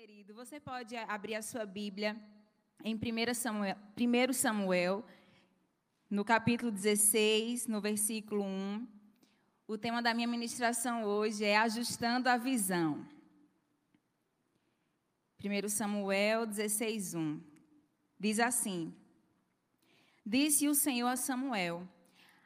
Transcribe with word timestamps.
querido, 0.00 0.32
você 0.32 0.58
pode 0.58 0.96
abrir 0.96 1.34
a 1.34 1.42
sua 1.42 1.66
Bíblia 1.66 2.16
em 2.82 2.94
1 2.94 3.34
Samuel, 3.34 3.76
1 3.94 4.32
Samuel, 4.32 5.04
no 6.08 6.24
capítulo 6.24 6.72
16, 6.72 7.66
no 7.66 7.82
versículo 7.82 8.42
1. 8.42 8.88
O 9.68 9.76
tema 9.76 10.00
da 10.00 10.14
minha 10.14 10.26
ministração 10.26 11.04
hoje 11.04 11.44
é 11.44 11.58
Ajustando 11.58 12.30
a 12.30 12.38
Visão. 12.38 13.06
1 15.44 15.68
Samuel 15.68 16.46
16, 16.46 17.12
1. 17.12 17.40
Diz 18.18 18.40
assim: 18.40 18.96
Disse 20.24 20.66
o 20.66 20.74
Senhor 20.74 21.08
a 21.08 21.16
Samuel: 21.16 21.86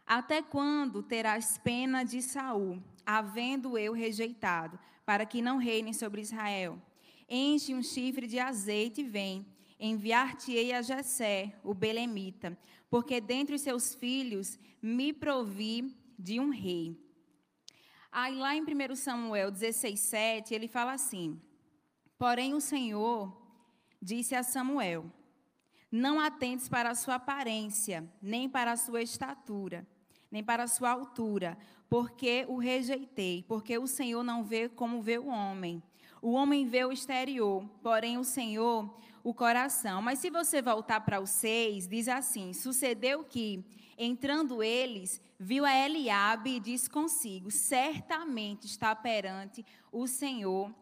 Até 0.05 0.43
quando 0.43 1.05
terás 1.05 1.57
pena 1.59 2.03
de 2.03 2.21
Saul, 2.21 2.83
havendo 3.07 3.79
eu 3.79 3.93
rejeitado, 3.93 4.77
para 5.07 5.25
que 5.25 5.41
não 5.41 5.57
reine 5.57 5.95
sobre 5.95 6.21
Israel? 6.21 6.83
Enche 7.29 7.75
um 7.75 7.83
chifre 7.83 8.27
de 8.27 8.39
azeite 8.39 9.01
e 9.01 9.05
vem. 9.05 9.47
Enviar-te-ei 9.79 10.73
a 10.73 10.83
Jessé, 10.83 11.59
o 11.63 11.75
belemita, 11.75 12.57
porque 12.89 13.21
dentre 13.21 13.55
os 13.55 13.61
seus 13.61 13.95
filhos 13.95 14.59
me 14.81 15.13
provi 15.13 15.95
de 16.19 16.39
um 16.39 16.51
rei. 16.51 16.97
Aí 18.11 18.37
lá 18.37 18.55
em 18.55 18.63
1 18.63 18.95
Samuel 18.95 19.51
16, 19.51 19.99
7, 19.99 20.55
ele 20.55 20.69
fala 20.69 20.93
assim: 20.93 21.41
Porém 22.17 22.55
o 22.55 22.61
Senhor 22.61 23.37
disse 24.01 24.37
a 24.37 24.43
Samuel: 24.43 25.11
Não 25.91 26.21
atentes 26.21 26.69
para 26.69 26.91
a 26.91 26.95
sua 26.95 27.17
aparência, 27.17 28.09
nem 28.23 28.49
para 28.49 28.73
a 28.73 28.77
sua 28.77 29.03
estatura, 29.03 29.87
nem 30.31 30.45
para 30.45 30.63
a 30.63 30.69
sua 30.69 30.91
altura, 30.91 31.59
porque 31.89 32.45
o 32.49 32.57
rejeitei, 32.57 33.43
porque 33.49 33.77
o 33.77 33.87
Senhor 33.87 34.23
não 34.23 34.45
vê 34.45 34.69
como 34.69 35.03
vê 35.03 35.19
o 35.19 35.27
homem. 35.27 35.83
O 36.25 36.33
homem 36.33 36.67
vê 36.67 36.83
o 36.83 36.91
exterior, 36.91 37.69
porém 37.83 38.17
o 38.17 38.25
Senhor 38.25 38.91
o 39.23 39.35
coração. 39.35 40.01
Mas 40.01 40.21
se 40.21 40.31
você 40.31 40.63
voltar 40.63 41.03
para 41.03 41.21
o 41.21 41.27
6, 41.27 41.87
diz 41.87 42.09
assim: 42.09 42.55
Sucedeu 42.55 43.23
que, 43.23 43.63
entrando 43.99 44.63
eles, 44.63 45.21
viu 45.39 45.67
a 45.67 45.75
Eliabe 45.75 46.57
e 46.57 46.61
disse 46.61 46.89
consigo: 46.89 47.51
Certamente 47.51 48.65
está 48.65 48.97
perante 48.97 49.63
o 49.93 50.07
Senhor 50.07 50.75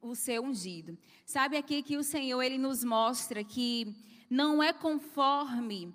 o 0.00 0.16
seu 0.16 0.42
ungido. 0.42 0.98
Sabe 1.24 1.56
aqui 1.56 1.80
que 1.80 1.96
o 1.96 2.02
Senhor 2.02 2.42
ele 2.42 2.58
nos 2.58 2.82
mostra 2.82 3.44
que 3.44 3.94
não 4.28 4.60
é 4.60 4.72
conforme 4.72 5.94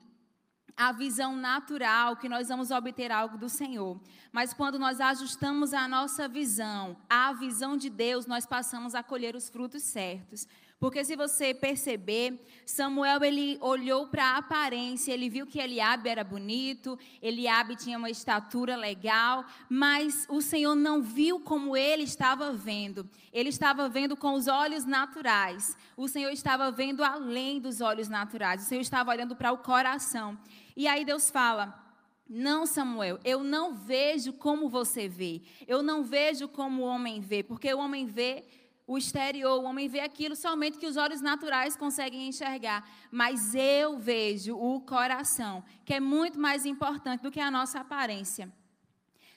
a 0.78 0.92
visão 0.92 1.36
natural 1.36 2.16
que 2.16 2.30
nós 2.30 2.48
vamos 2.50 2.70
obter 2.70 3.12
algo 3.12 3.36
do 3.36 3.50
Senhor. 3.50 4.00
Mas 4.32 4.54
quando 4.54 4.78
nós 4.78 5.02
ajustamos 5.02 5.74
a 5.74 5.88
nossa 5.88 6.28
visão 6.28 6.96
à 7.10 7.34
visão 7.34 7.76
de 7.76 7.90
Deus, 7.90 8.28
nós 8.28 8.46
passamos 8.46 8.94
a 8.94 9.02
colher 9.02 9.36
os 9.36 9.50
frutos 9.50 9.82
certos. 9.82 10.48
Porque 10.80 11.04
se 11.04 11.16
você 11.16 11.56
perceber, 11.56 12.40
Samuel 12.64 13.24
ele 13.24 13.58
olhou 13.62 14.08
para 14.10 14.24
a 14.24 14.38
aparência, 14.38 15.12
ele 15.12 15.28
viu 15.28 15.48
que 15.48 15.60
Eliabe 15.60 16.08
era 16.08 16.24
bonito, 16.24 17.00
Eliabe 17.20 17.76
tinha 17.76 17.98
uma 17.98 18.12
estatura 18.12 18.76
legal, 18.76 19.44
mas 19.68 20.28
o 20.30 20.40
Senhor 20.40 20.76
não 20.76 21.02
viu 21.02 21.40
como 21.40 21.76
ele 21.76 22.04
estava 22.04 22.54
vendo. 22.54 23.10
Ele 23.34 23.50
estava 23.50 23.90
vendo 23.90 24.16
com 24.16 24.34
os 24.34 24.48
olhos 24.48 24.86
naturais. 24.86 25.76
O 25.96 26.08
Senhor 26.08 26.30
estava 26.30 26.70
vendo 26.70 27.04
além 27.04 27.60
dos 27.60 27.82
olhos 27.82 28.08
naturais. 28.08 28.62
O 28.62 28.66
Senhor 28.66 28.82
estava 28.82 29.10
olhando 29.10 29.36
para 29.36 29.52
o 29.52 29.58
coração. 29.58 30.38
E 30.78 30.88
aí 30.88 31.04
Deus 31.04 31.32
fala: 31.32 31.84
não, 32.30 32.68
Samuel, 32.68 33.20
eu 33.26 33.44
não 33.44 33.74
vejo 33.74 34.32
como 34.32 34.70
você 34.70 35.08
vê. 35.08 35.42
Eu 35.68 35.82
não 35.82 36.04
vejo 36.04 36.48
como 36.48 36.84
o 36.84 36.86
homem 36.86 37.20
vê, 37.20 37.42
porque 37.42 37.74
o 37.74 37.80
homem 37.80 38.06
vê 38.06 38.46
o 38.86 38.96
exterior, 38.96 39.60
o 39.60 39.66
homem 39.66 39.90
vê 39.90 40.02
aquilo 40.02 40.36
somente 40.36 40.78
que 40.78 40.86
os 40.86 40.96
olhos 40.96 41.20
naturais 41.20 41.76
conseguem 41.76 42.28
enxergar. 42.28 42.88
Mas 43.10 43.56
eu 43.56 43.98
vejo 43.98 44.56
o 44.56 44.80
coração, 44.82 45.64
que 45.84 45.96
é 45.96 46.00
muito 46.00 46.40
mais 46.40 46.64
importante 46.64 47.22
do 47.22 47.32
que 47.32 47.40
a 47.40 47.50
nossa 47.50 47.80
aparência. 47.80 48.54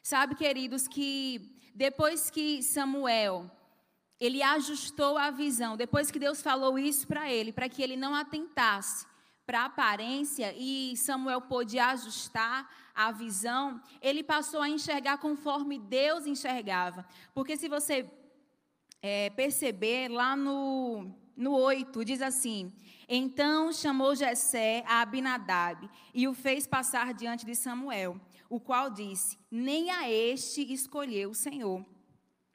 Sabe, 0.02 0.34
queridos, 0.34 0.86
que 0.86 1.56
depois 1.74 2.28
que 2.28 2.62
Samuel 2.62 3.50
ele 4.20 4.42
ajustou 4.42 5.16
a 5.16 5.30
visão, 5.30 5.78
depois 5.78 6.10
que 6.10 6.18
Deus 6.18 6.42
falou 6.42 6.78
isso 6.78 7.06
para 7.06 7.32
ele, 7.32 7.50
para 7.50 7.70
que 7.70 7.82
ele 7.82 7.96
não 7.96 8.14
atentasse 8.14 9.09
para 9.46 9.62
a 9.62 9.64
aparência 9.66 10.54
e 10.56 10.96
Samuel 10.96 11.40
pôde 11.40 11.78
ajustar 11.78 12.68
a 12.94 13.10
visão, 13.10 13.80
ele 14.00 14.22
passou 14.22 14.60
a 14.60 14.68
enxergar 14.68 15.18
conforme 15.18 15.78
Deus 15.78 16.26
enxergava. 16.26 17.06
Porque 17.34 17.56
se 17.56 17.68
você 17.68 18.08
é, 19.02 19.30
perceber 19.30 20.08
lá 20.08 20.36
no, 20.36 21.10
no 21.36 21.52
8, 21.52 22.04
diz 22.04 22.20
assim: 22.20 22.72
Então 23.08 23.72
chamou 23.72 24.14
Jessé 24.14 24.84
a 24.86 25.00
Abinadab 25.00 25.88
e 26.12 26.28
o 26.28 26.34
fez 26.34 26.66
passar 26.66 27.14
diante 27.14 27.46
de 27.46 27.54
Samuel, 27.54 28.20
o 28.48 28.60
qual 28.60 28.90
disse: 28.90 29.38
Nem 29.50 29.90
a 29.90 30.10
este 30.10 30.72
escolheu 30.72 31.30
o 31.30 31.34
Senhor. 31.34 31.84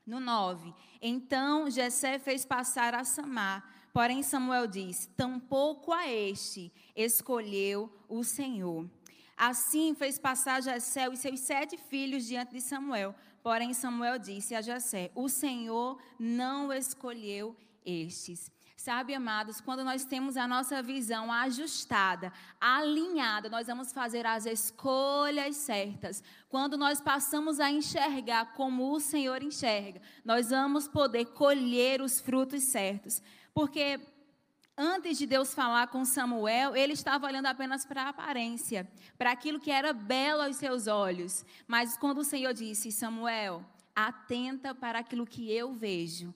No 0.05 0.19
9, 0.19 0.71
então 1.01 1.67
Jessé 1.67 2.19
fez 2.19 2.45
passar 2.45 2.93
a 2.93 3.03
Samar, 3.03 3.67
Porém, 3.95 4.21
Samuel 4.21 4.67
diz: 4.67 5.09
Tampouco 5.15 5.93
a 5.93 6.05
este 6.05 6.69
escolheu 6.93 7.89
o 8.09 8.25
Senhor. 8.25 8.89
Assim 9.37 9.95
fez 9.95 10.19
passar 10.19 10.61
Jessé 10.61 11.07
os 11.07 11.19
seus 11.19 11.39
sete 11.39 11.77
filhos 11.77 12.25
diante 12.27 12.51
de 12.51 12.59
Samuel. 12.59 13.15
Porém, 13.41 13.73
Samuel 13.73 14.19
disse 14.19 14.53
a 14.53 14.61
Jessé: 14.61 15.11
O 15.15 15.29
Senhor 15.29 15.97
não 16.19 16.73
escolheu 16.73 17.55
estes. 17.85 18.51
Sabe, 18.75 19.15
amados, 19.15 19.61
quando 19.61 19.83
nós 19.85 20.03
temos 20.03 20.35
a 20.35 20.45
nossa 20.45 20.83
visão 20.83 21.31
ajustada, 21.31 22.33
alinhada, 22.59 23.49
nós 23.49 23.65
vamos 23.65 23.93
fazer 23.93 24.25
as 24.25 24.45
escolhas 24.45 25.55
certas. 25.55 26.21
Quando 26.49 26.77
nós 26.77 26.99
passamos 26.99 27.61
a 27.61 27.71
enxergar 27.71 28.53
como 28.53 28.91
o 28.91 28.99
Senhor 28.99 29.41
enxerga, 29.41 30.01
nós 30.25 30.49
vamos 30.49 30.85
poder 30.85 31.27
colher 31.27 32.01
os 32.01 32.19
frutos 32.19 32.63
certos. 32.63 33.23
Porque 33.55 34.01
antes 34.77 35.17
de 35.17 35.25
Deus 35.25 35.53
falar 35.53 35.87
com 35.87 36.03
Samuel, 36.03 36.75
ele 36.75 36.91
estava 36.91 37.25
olhando 37.25 37.45
apenas 37.45 37.85
para 37.85 38.03
a 38.03 38.09
aparência, 38.09 38.85
para 39.17 39.31
aquilo 39.31 39.61
que 39.61 39.71
era 39.71 39.93
belo 39.93 40.41
aos 40.41 40.57
seus 40.57 40.87
olhos. 40.87 41.45
Mas 41.65 41.95
quando 41.95 42.17
o 42.17 42.23
Senhor 42.25 42.53
disse: 42.53 42.91
Samuel, 42.91 43.65
atenta 43.95 44.75
para 44.75 44.99
aquilo 44.99 45.25
que 45.25 45.49
eu 45.49 45.71
vejo, 45.71 46.35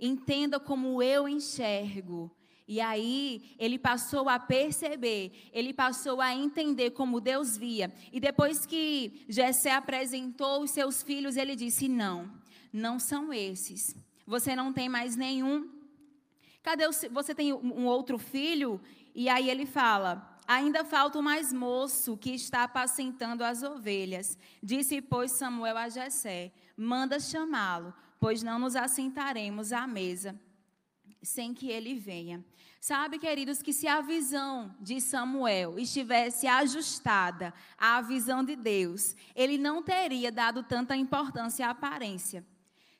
entenda 0.00 0.58
como 0.58 1.02
eu 1.02 1.28
enxergo. 1.28 2.34
E 2.66 2.80
aí 2.80 3.54
ele 3.58 3.78
passou 3.78 4.26
a 4.26 4.38
perceber, 4.38 5.50
ele 5.52 5.74
passou 5.74 6.22
a 6.22 6.34
entender 6.34 6.92
como 6.92 7.20
Deus 7.20 7.58
via. 7.58 7.92
E 8.10 8.18
depois 8.18 8.64
que 8.64 9.22
Jessé 9.28 9.74
apresentou 9.74 10.62
os 10.62 10.70
seus 10.70 11.02
filhos, 11.02 11.36
ele 11.36 11.54
disse: 11.54 11.88
"Não, 11.90 12.32
não 12.72 12.98
são 12.98 13.34
esses. 13.34 13.94
Você 14.26 14.56
não 14.56 14.72
tem 14.72 14.88
mais 14.88 15.14
nenhum 15.14 15.73
Cadê 16.64 16.86
o, 16.88 16.92
você 17.12 17.34
tem 17.34 17.52
um 17.52 17.86
outro 17.86 18.18
filho? 18.18 18.80
E 19.14 19.28
aí 19.28 19.50
ele 19.50 19.66
fala: 19.66 20.40
Ainda 20.48 20.82
falta 20.82 21.18
o 21.18 21.22
mais 21.22 21.52
moço 21.52 22.16
que 22.16 22.30
está 22.30 22.64
apacentando 22.64 23.44
as 23.44 23.62
ovelhas. 23.62 24.38
Disse, 24.62 25.02
pois, 25.02 25.30
Samuel 25.32 25.76
a 25.76 25.90
Jessé: 25.90 26.52
Manda 26.74 27.20
chamá-lo, 27.20 27.92
pois 28.18 28.42
não 28.42 28.58
nos 28.58 28.74
assentaremos 28.74 29.72
à 29.72 29.86
mesa 29.86 30.40
sem 31.22 31.52
que 31.52 31.68
ele 31.68 31.94
venha. 31.94 32.42
Sabe, 32.80 33.18
queridos, 33.18 33.62
que 33.62 33.72
se 33.72 33.86
a 33.86 34.00
visão 34.00 34.74
de 34.80 35.00
Samuel 35.00 35.78
estivesse 35.78 36.46
ajustada 36.46 37.52
à 37.78 38.00
visão 38.00 38.42
de 38.42 38.56
Deus, 38.56 39.14
ele 39.34 39.56
não 39.56 39.82
teria 39.82 40.32
dado 40.32 40.62
tanta 40.62 40.96
importância 40.96 41.66
à 41.66 41.70
aparência. 41.70 42.44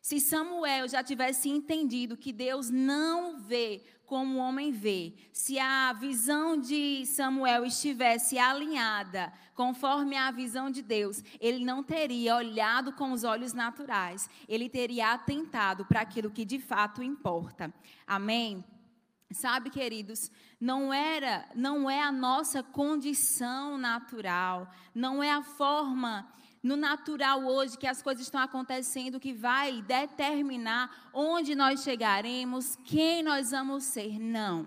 Se 0.04 0.20
Samuel 0.20 0.86
já 0.86 1.02
tivesse 1.02 1.48
entendido 1.48 2.14
que 2.14 2.30
Deus 2.30 2.68
não 2.68 3.38
vê 3.38 3.82
como 4.04 4.36
o 4.36 4.38
homem 4.38 4.70
vê, 4.70 5.14
se 5.32 5.58
a 5.58 5.94
visão 5.94 6.60
de 6.60 7.06
Samuel 7.06 7.64
estivesse 7.64 8.38
alinhada 8.38 9.32
conforme 9.54 10.14
a 10.14 10.30
visão 10.30 10.70
de 10.70 10.82
Deus, 10.82 11.24
ele 11.40 11.64
não 11.64 11.82
teria 11.82 12.36
olhado 12.36 12.92
com 12.92 13.12
os 13.12 13.24
olhos 13.24 13.54
naturais, 13.54 14.28
ele 14.46 14.68
teria 14.68 15.14
atentado 15.14 15.86
para 15.86 16.02
aquilo 16.02 16.30
que 16.30 16.44
de 16.44 16.58
fato 16.58 17.02
importa. 17.02 17.72
Amém? 18.06 18.62
Sabe, 19.32 19.70
queridos, 19.70 20.30
não 20.60 20.92
era, 20.92 21.48
não 21.54 21.88
é 21.88 22.02
a 22.02 22.12
nossa 22.12 22.62
condição 22.62 23.78
natural, 23.78 24.70
não 24.94 25.22
é 25.22 25.32
a 25.32 25.42
forma 25.42 26.30
no 26.64 26.76
natural 26.76 27.44
hoje 27.44 27.76
que 27.76 27.86
as 27.86 28.00
coisas 28.00 28.24
estão 28.24 28.40
acontecendo 28.40 29.20
que 29.20 29.34
vai 29.34 29.82
determinar 29.82 31.10
onde 31.12 31.54
nós 31.54 31.82
chegaremos, 31.82 32.74
quem 32.86 33.22
nós 33.22 33.50
vamos 33.50 33.84
ser. 33.84 34.18
Não, 34.18 34.66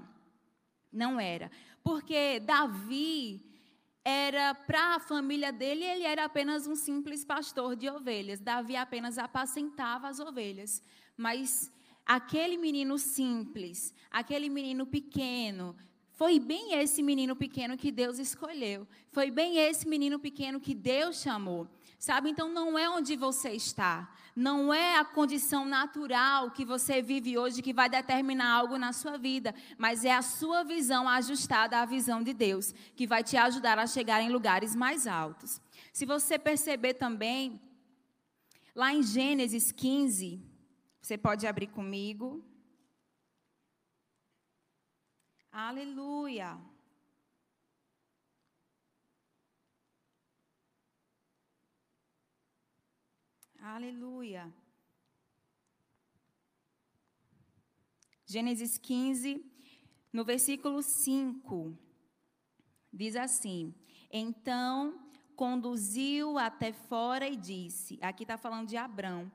não 0.94 1.20
era. 1.20 1.50
Porque 1.84 2.40
Davi 2.40 3.44
era 4.06 4.54
para 4.54 4.96
a 4.96 5.00
família 5.00 5.52
dele, 5.52 5.84
ele 5.84 6.04
era 6.04 6.26
apenas 6.26 6.68
um 6.68 6.76
simples 6.76 7.26
pastor 7.26 7.76
de 7.76 7.90
ovelhas. 7.90 8.40
Davi 8.40 8.76
apenas 8.76 9.18
apacentava 9.18 10.08
as 10.08 10.20
ovelhas. 10.20 10.84
Mas 11.18 11.72
aquele 12.06 12.60
menino 12.60 13.00
simples, 13.00 13.92
aquele 14.12 14.50
menino 14.50 14.86
pequeno, 14.86 15.76
foi 16.12 16.40
bem 16.40 16.74
esse 16.74 17.02
menino 17.02 17.36
pequeno 17.36 17.76
que 17.76 17.92
Deus 17.92 18.18
escolheu. 18.18 18.88
Foi 19.12 19.32
bem 19.32 19.58
esse 19.58 19.88
menino 19.88 20.20
pequeno 20.20 20.60
que 20.60 20.76
Deus 20.76 21.22
chamou. 21.22 21.68
Sabe? 21.98 22.30
Então 22.30 22.50
não 22.50 22.78
é 22.78 22.90
onde 22.90 23.16
você 23.16 23.50
está. 23.50 24.14
Não 24.36 24.72
é 24.72 25.00
a 25.00 25.04
condição 25.04 25.66
natural 25.66 26.52
que 26.52 26.64
você 26.64 27.02
vive 27.02 27.38
hoje 27.38 27.64
que 27.64 27.74
vai 27.74 27.90
determinar 27.90 28.52
algo 28.52 28.78
na 28.78 28.94
sua 28.94 29.18
vida, 29.18 29.54
mas 29.80 30.06
é 30.06 30.14
a 30.14 30.22
sua 30.22 30.64
visão 30.64 31.10
ajustada 31.10 31.80
à 31.80 31.86
visão 31.86 32.22
de 32.22 32.34
Deus, 32.34 32.72
que 32.96 33.08
vai 33.08 33.24
te 33.24 33.36
ajudar 33.36 33.80
a 33.80 33.88
chegar 33.88 34.22
em 34.22 34.30
lugares 34.30 34.76
mais 34.76 35.08
altos. 35.08 35.60
Se 35.92 36.06
você 36.06 36.38
perceber 36.38 36.94
também, 36.94 37.60
lá 38.76 38.94
em 38.94 39.02
Gênesis 39.02 39.72
15, 39.72 40.40
você 41.02 41.18
pode 41.18 41.48
abrir 41.48 41.68
comigo. 41.68 42.46
Aleluia. 45.52 46.60
Aleluia. 53.76 54.50
Gênesis 58.26 58.78
15, 58.78 59.44
no 60.12 60.24
versículo 60.24 60.82
5, 60.82 61.78
diz 62.94 63.18
assim: 63.18 63.76
Então 64.10 65.12
conduziu 65.36 66.40
até 66.40 66.72
fora 66.72 67.28
e 67.28 67.36
disse: 67.36 68.00
Aqui 68.02 68.24
está 68.24 68.38
falando 68.38 68.70
de 68.70 68.78
Abrão. 68.78 69.30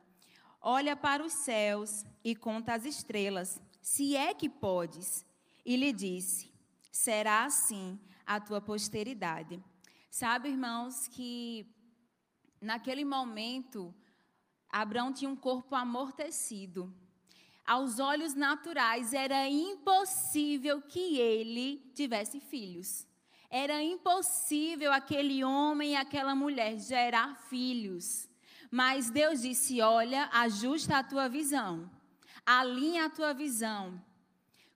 Olha 0.62 0.96
para 0.96 1.22
os 1.22 1.34
céus 1.34 2.02
e 2.24 2.34
conta 2.34 2.72
as 2.72 2.86
estrelas, 2.86 3.60
se 3.82 4.16
é 4.16 4.32
que 4.32 4.48
podes. 4.48 5.26
E 5.62 5.76
lhe 5.76 5.92
disse: 5.92 6.50
Será 6.90 7.44
assim 7.44 8.00
a 8.24 8.40
tua 8.40 8.62
posteridade. 8.62 9.62
Sabe, 10.10 10.48
irmãos, 10.48 11.06
que 11.06 11.66
naquele 12.62 13.04
momento 13.04 13.94
Abraão 14.72 15.12
tinha 15.12 15.30
um 15.30 15.36
corpo 15.36 15.74
amortecido. 15.74 16.90
Aos 17.64 17.98
olhos 17.98 18.34
naturais, 18.34 19.12
era 19.12 19.46
impossível 19.48 20.80
que 20.80 21.18
ele 21.18 21.78
tivesse 21.94 22.40
filhos. 22.40 23.06
Era 23.50 23.82
impossível 23.82 24.90
aquele 24.90 25.44
homem 25.44 25.92
e 25.92 25.96
aquela 25.96 26.34
mulher 26.34 26.78
gerar 26.78 27.36
filhos. 27.36 28.26
Mas 28.70 29.10
Deus 29.10 29.42
disse: 29.42 29.82
Olha, 29.82 30.30
ajusta 30.32 30.96
a 30.96 31.04
tua 31.04 31.28
visão, 31.28 31.90
alinha 32.46 33.04
a 33.04 33.10
tua 33.10 33.34
visão, 33.34 34.02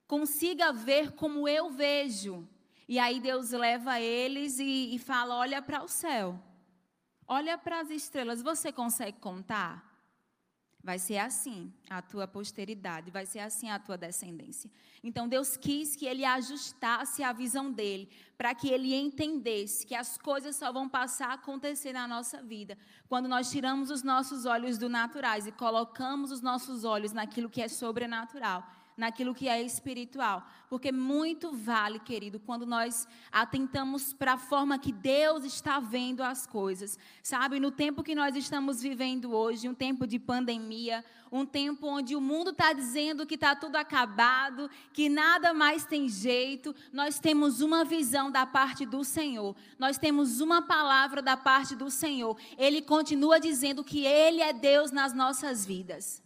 consiga 0.06 0.74
ver 0.74 1.12
como 1.12 1.48
eu 1.48 1.70
vejo. 1.70 2.46
E 2.86 2.98
aí 2.98 3.18
Deus 3.18 3.50
leva 3.50 3.98
eles 3.98 4.58
e, 4.58 4.94
e 4.94 4.98
fala: 4.98 5.36
Olha 5.36 5.62
para 5.62 5.82
o 5.82 5.88
céu. 5.88 6.38
Olha 7.26 7.58
para 7.58 7.80
as 7.80 7.90
estrelas, 7.90 8.40
você 8.40 8.70
consegue 8.70 9.18
contar? 9.18 9.85
Vai 10.86 11.00
ser 11.00 11.18
assim 11.18 11.72
a 11.90 12.00
tua 12.00 12.28
posteridade, 12.28 13.10
vai 13.10 13.26
ser 13.26 13.40
assim 13.40 13.68
a 13.68 13.76
tua 13.76 13.98
descendência. 13.98 14.70
Então 15.02 15.26
Deus 15.26 15.56
quis 15.56 15.96
que 15.96 16.06
ele 16.06 16.24
ajustasse 16.24 17.24
a 17.24 17.32
visão 17.32 17.72
dele, 17.72 18.08
para 18.38 18.54
que 18.54 18.68
ele 18.68 18.94
entendesse 18.94 19.84
que 19.84 19.96
as 19.96 20.16
coisas 20.16 20.54
só 20.54 20.70
vão 20.70 20.88
passar 20.88 21.30
a 21.30 21.34
acontecer 21.34 21.92
na 21.92 22.06
nossa 22.06 22.40
vida 22.40 22.78
quando 23.08 23.28
nós 23.28 23.50
tiramos 23.50 23.90
os 23.90 24.04
nossos 24.04 24.46
olhos 24.46 24.78
do 24.78 24.88
naturais 24.88 25.44
e 25.44 25.50
colocamos 25.50 26.30
os 26.30 26.40
nossos 26.40 26.84
olhos 26.84 27.12
naquilo 27.12 27.50
que 27.50 27.60
é 27.60 27.66
sobrenatural 27.66 28.64
naquilo 28.96 29.34
que 29.34 29.48
é 29.48 29.62
espiritual. 29.62 30.46
Porque 30.68 30.90
muito 30.90 31.52
vale, 31.52 31.98
querido, 31.98 32.40
quando 32.40 32.64
nós 32.64 33.06
atentamos 33.30 34.12
para 34.12 34.34
a 34.34 34.38
forma 34.38 34.78
que 34.78 34.92
Deus 34.92 35.44
está 35.44 35.78
vendo 35.78 36.22
as 36.22 36.46
coisas. 36.46 36.98
Sabe, 37.22 37.60
no 37.60 37.70
tempo 37.70 38.02
que 38.02 38.14
nós 38.14 38.34
estamos 38.34 38.80
vivendo 38.80 39.32
hoje, 39.32 39.68
um 39.68 39.74
tempo 39.74 40.06
de 40.06 40.18
pandemia, 40.18 41.04
um 41.30 41.44
tempo 41.44 41.86
onde 41.86 42.16
o 42.16 42.20
mundo 42.20 42.50
está 42.50 42.72
dizendo 42.72 43.26
que 43.26 43.34
está 43.34 43.54
tudo 43.54 43.76
acabado, 43.76 44.70
que 44.92 45.08
nada 45.08 45.52
mais 45.52 45.84
tem 45.84 46.08
jeito, 46.08 46.74
nós 46.92 47.18
temos 47.18 47.60
uma 47.60 47.84
visão 47.84 48.30
da 48.30 48.46
parte 48.46 48.86
do 48.86 49.04
Senhor, 49.04 49.54
nós 49.78 49.98
temos 49.98 50.40
uma 50.40 50.62
palavra 50.62 51.20
da 51.20 51.36
parte 51.36 51.74
do 51.74 51.90
Senhor. 51.90 52.36
Ele 52.56 52.80
continua 52.80 53.38
dizendo 53.38 53.84
que 53.84 54.04
Ele 54.04 54.40
é 54.40 54.52
Deus 54.52 54.90
nas 54.90 55.12
nossas 55.12 55.66
vidas. 55.66 56.25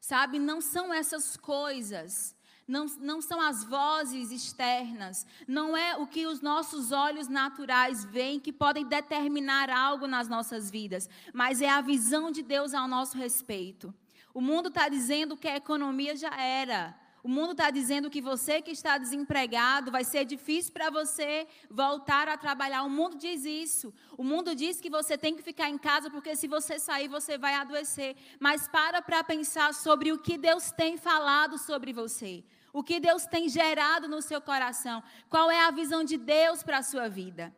Sabe, 0.00 0.38
não 0.38 0.60
são 0.62 0.92
essas 0.92 1.36
coisas, 1.36 2.34
não, 2.66 2.86
não 3.00 3.20
são 3.20 3.40
as 3.40 3.62
vozes 3.64 4.30
externas, 4.30 5.26
não 5.46 5.76
é 5.76 5.96
o 5.96 6.06
que 6.06 6.26
os 6.26 6.40
nossos 6.40 6.90
olhos 6.90 7.28
naturais 7.28 8.04
veem 8.04 8.40
que 8.40 8.52
podem 8.52 8.86
determinar 8.86 9.68
algo 9.68 10.06
nas 10.06 10.26
nossas 10.26 10.70
vidas, 10.70 11.08
mas 11.34 11.60
é 11.60 11.68
a 11.68 11.80
visão 11.80 12.30
de 12.30 12.42
Deus 12.42 12.72
ao 12.72 12.88
nosso 12.88 13.18
respeito. 13.18 13.92
O 14.32 14.40
mundo 14.40 14.68
está 14.68 14.88
dizendo 14.88 15.36
que 15.36 15.48
a 15.48 15.56
economia 15.56 16.16
já 16.16 16.34
era, 16.40 16.96
o 17.22 17.28
mundo 17.28 17.52
está 17.52 17.70
dizendo 17.70 18.08
que 18.08 18.20
você 18.20 18.62
que 18.62 18.70
está 18.70 18.96
desempregado 18.96 19.90
vai 19.90 20.04
ser 20.04 20.24
difícil 20.24 20.72
para 20.72 20.88
você 20.88 21.46
voltar 21.68 22.28
a 22.28 22.36
trabalhar. 22.36 22.82
O 22.82 22.90
mundo 22.90 23.18
diz 23.18 23.44
isso. 23.44 23.92
O 24.16 24.24
mundo 24.24 24.54
diz 24.54 24.80
que 24.80 24.88
você 24.88 25.18
tem 25.18 25.36
que 25.36 25.42
ficar 25.42 25.68
em 25.68 25.76
casa 25.76 26.10
porque 26.10 26.34
se 26.34 26.48
você 26.48 26.78
sair 26.78 27.08
você 27.08 27.36
vai 27.36 27.54
adoecer. 27.54 28.16
Mas 28.38 28.66
para 28.68 29.02
para 29.02 29.22
pensar 29.22 29.74
sobre 29.74 30.12
o 30.12 30.18
que 30.18 30.38
Deus 30.38 30.70
tem 30.70 30.96
falado 30.96 31.58
sobre 31.58 31.92
você. 31.92 32.42
O 32.72 32.82
que 32.82 32.98
Deus 32.98 33.26
tem 33.26 33.48
gerado 33.48 34.08
no 34.08 34.22
seu 34.22 34.40
coração. 34.40 35.02
Qual 35.28 35.50
é 35.50 35.60
a 35.60 35.70
visão 35.70 36.02
de 36.02 36.16
Deus 36.16 36.62
para 36.62 36.78
a 36.78 36.82
sua 36.82 37.08
vida? 37.08 37.54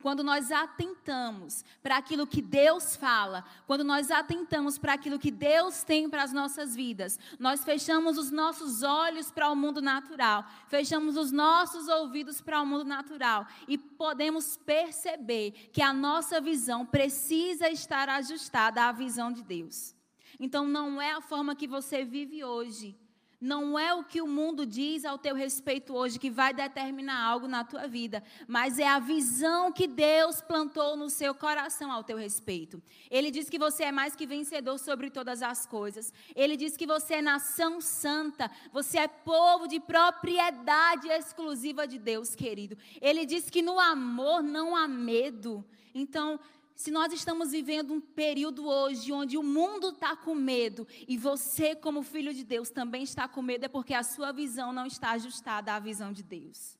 Quando 0.00 0.22
nós 0.22 0.52
atentamos 0.52 1.64
para 1.82 1.96
aquilo 1.96 2.24
que 2.24 2.40
Deus 2.40 2.94
fala, 2.94 3.44
quando 3.66 3.82
nós 3.82 4.12
atentamos 4.12 4.78
para 4.78 4.92
aquilo 4.92 5.18
que 5.18 5.30
Deus 5.30 5.82
tem 5.82 6.08
para 6.08 6.22
as 6.22 6.32
nossas 6.32 6.76
vidas, 6.76 7.18
nós 7.36 7.64
fechamos 7.64 8.16
os 8.16 8.30
nossos 8.30 8.84
olhos 8.84 9.32
para 9.32 9.50
o 9.50 9.56
mundo 9.56 9.82
natural, 9.82 10.44
fechamos 10.68 11.16
os 11.16 11.32
nossos 11.32 11.88
ouvidos 11.88 12.40
para 12.40 12.62
o 12.62 12.66
mundo 12.66 12.84
natural 12.84 13.44
e 13.66 13.76
podemos 13.76 14.56
perceber 14.56 15.50
que 15.72 15.82
a 15.82 15.92
nossa 15.92 16.40
visão 16.40 16.86
precisa 16.86 17.68
estar 17.68 18.08
ajustada 18.08 18.84
à 18.84 18.92
visão 18.92 19.32
de 19.32 19.42
Deus. 19.42 19.96
Então, 20.38 20.64
não 20.64 21.02
é 21.02 21.10
a 21.10 21.20
forma 21.20 21.56
que 21.56 21.66
você 21.66 22.04
vive 22.04 22.44
hoje 22.44 22.96
não 23.40 23.78
é 23.78 23.94
o 23.94 24.02
que 24.02 24.20
o 24.20 24.26
mundo 24.26 24.66
diz 24.66 25.04
ao 25.04 25.16
teu 25.16 25.34
respeito 25.34 25.94
hoje 25.94 26.18
que 26.18 26.30
vai 26.30 26.52
determinar 26.52 27.22
algo 27.22 27.46
na 27.46 27.62
tua 27.62 27.86
vida, 27.86 28.22
mas 28.48 28.78
é 28.78 28.88
a 28.88 28.98
visão 28.98 29.70
que 29.70 29.86
Deus 29.86 30.40
plantou 30.40 30.96
no 30.96 31.08
seu 31.08 31.32
coração 31.34 31.92
ao 31.92 32.02
teu 32.02 32.16
respeito. 32.16 32.82
Ele 33.08 33.30
diz 33.30 33.48
que 33.48 33.58
você 33.58 33.84
é 33.84 33.92
mais 33.92 34.16
que 34.16 34.26
vencedor 34.26 34.78
sobre 34.78 35.08
todas 35.08 35.40
as 35.40 35.66
coisas. 35.66 36.12
Ele 36.34 36.56
diz 36.56 36.76
que 36.76 36.86
você 36.86 37.14
é 37.14 37.22
nação 37.22 37.80
santa, 37.80 38.50
você 38.72 38.98
é 38.98 39.06
povo 39.06 39.68
de 39.68 39.78
propriedade 39.78 41.08
exclusiva 41.08 41.86
de 41.86 41.98
Deus, 41.98 42.34
querido. 42.34 42.76
Ele 43.00 43.24
diz 43.24 43.48
que 43.48 43.62
no 43.62 43.78
amor 43.78 44.42
não 44.42 44.74
há 44.74 44.88
medo. 44.88 45.64
Então, 45.94 46.40
se 46.78 46.92
nós 46.92 47.12
estamos 47.12 47.50
vivendo 47.50 47.92
um 47.92 48.00
período 48.00 48.64
hoje 48.68 49.12
onde 49.12 49.36
o 49.36 49.42
mundo 49.42 49.88
está 49.88 50.14
com 50.14 50.32
medo 50.32 50.86
e 51.08 51.18
você, 51.18 51.74
como 51.74 52.04
filho 52.04 52.32
de 52.32 52.44
Deus, 52.44 52.70
também 52.70 53.02
está 53.02 53.26
com 53.26 53.42
medo, 53.42 53.64
é 53.64 53.68
porque 53.68 53.92
a 53.92 54.04
sua 54.04 54.30
visão 54.30 54.72
não 54.72 54.86
está 54.86 55.10
ajustada 55.10 55.74
à 55.74 55.80
visão 55.80 56.12
de 56.12 56.22
Deus. 56.22 56.78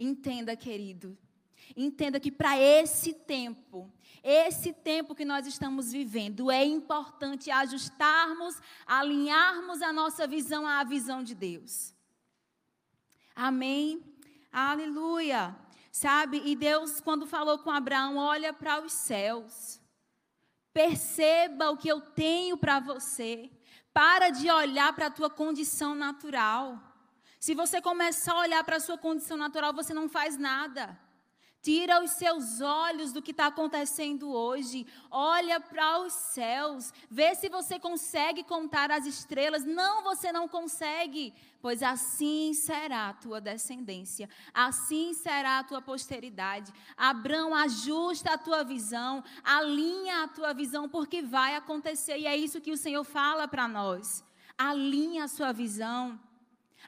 Entenda, 0.00 0.56
querido, 0.56 1.16
entenda 1.76 2.18
que 2.18 2.32
para 2.32 2.58
esse 2.58 3.12
tempo, 3.12 3.92
esse 4.22 4.72
tempo 4.72 5.14
que 5.14 5.26
nós 5.26 5.46
estamos 5.46 5.92
vivendo, 5.92 6.50
é 6.50 6.64
importante 6.64 7.50
ajustarmos, 7.50 8.58
alinharmos 8.86 9.82
a 9.82 9.92
nossa 9.92 10.26
visão 10.26 10.66
à 10.66 10.82
visão 10.84 11.22
de 11.22 11.34
Deus. 11.34 11.94
Amém? 13.36 14.02
Aleluia. 14.50 15.63
Sabe? 15.94 16.42
E 16.44 16.56
Deus, 16.56 17.00
quando 17.00 17.24
falou 17.24 17.56
com 17.60 17.70
Abraão, 17.70 18.16
olha 18.16 18.52
para 18.52 18.82
os 18.82 18.92
céus. 18.92 19.80
Perceba 20.72 21.70
o 21.70 21.76
que 21.76 21.86
eu 21.86 22.00
tenho 22.00 22.56
para 22.56 22.80
você. 22.80 23.48
Para 23.92 24.30
de 24.30 24.50
olhar 24.50 24.92
para 24.92 25.06
a 25.06 25.10
tua 25.10 25.30
condição 25.30 25.94
natural. 25.94 26.82
Se 27.38 27.54
você 27.54 27.80
começar 27.80 28.32
a 28.32 28.40
olhar 28.40 28.64
para 28.64 28.78
a 28.78 28.80
sua 28.80 28.98
condição 28.98 29.36
natural, 29.36 29.72
você 29.72 29.94
não 29.94 30.08
faz 30.08 30.36
nada. 30.36 30.98
Tira 31.64 32.04
os 32.04 32.10
seus 32.10 32.60
olhos 32.60 33.10
do 33.10 33.22
que 33.22 33.30
está 33.30 33.46
acontecendo 33.46 34.30
hoje. 34.30 34.86
Olha 35.10 35.58
para 35.58 35.98
os 36.00 36.12
céus. 36.12 36.92
Vê 37.10 37.34
se 37.34 37.48
você 37.48 37.78
consegue 37.78 38.44
contar 38.44 38.90
as 38.90 39.06
estrelas. 39.06 39.64
Não, 39.64 40.02
você 40.02 40.30
não 40.30 40.46
consegue. 40.46 41.32
Pois 41.62 41.82
assim 41.82 42.52
será 42.52 43.08
a 43.08 43.14
tua 43.14 43.40
descendência. 43.40 44.28
Assim 44.52 45.14
será 45.14 45.60
a 45.60 45.64
tua 45.64 45.80
posteridade. 45.80 46.70
Abrão, 46.98 47.54
ajusta 47.54 48.34
a 48.34 48.38
tua 48.38 48.62
visão. 48.62 49.24
Alinha 49.42 50.24
a 50.24 50.28
tua 50.28 50.52
visão, 50.52 50.86
porque 50.86 51.22
vai 51.22 51.56
acontecer. 51.56 52.18
E 52.18 52.26
é 52.26 52.36
isso 52.36 52.60
que 52.60 52.72
o 52.72 52.76
Senhor 52.76 53.04
fala 53.04 53.48
para 53.48 53.66
nós. 53.66 54.22
Alinha 54.58 55.24
a 55.24 55.28
sua 55.28 55.50
visão. 55.50 56.20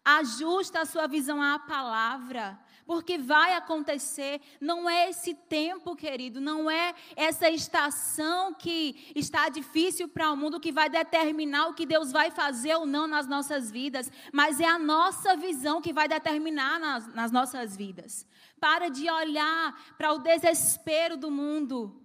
Ajusta 0.05 0.83
a 0.83 0.85
sua 0.85 1.07
visão 1.07 1.41
à 1.41 1.59
palavra 1.59 2.66
porque 2.87 3.19
vai 3.19 3.55
acontecer. 3.55 4.41
Não 4.61 4.89
é 4.89 5.11
esse 5.11 5.35
tempo, 5.35 5.97
querido, 5.97 6.41
não 6.41 6.71
é 6.71 6.95
essa 7.17 7.51
estação 7.51 8.55
que 8.55 9.13
está 9.15 9.49
difícil 9.49 10.09
para 10.09 10.31
o 10.31 10.37
mundo 10.37 10.61
que 10.61 10.71
vai 10.71 10.89
determinar 10.89 11.67
o 11.67 11.75
que 11.75 11.85
Deus 11.85 12.13
vai 12.13 12.31
fazer 12.31 12.77
ou 12.77 12.87
não 12.87 13.07
nas 13.07 13.27
nossas 13.27 13.71
vidas, 13.71 14.11
mas 14.33 14.61
é 14.61 14.67
a 14.67 14.79
nossa 14.79 15.37
visão 15.37 15.83
que 15.83 15.93
vai 15.93 16.07
determinar 16.07 16.79
nas, 16.79 17.13
nas 17.13 17.33
nossas 17.33 17.77
vidas. 17.77 18.27
Para 18.61 18.89
de 18.89 19.11
olhar 19.11 19.97
para 19.99 20.13
o 20.13 20.19
desespero 20.19 21.17
do 21.17 21.31
mundo. 21.31 22.01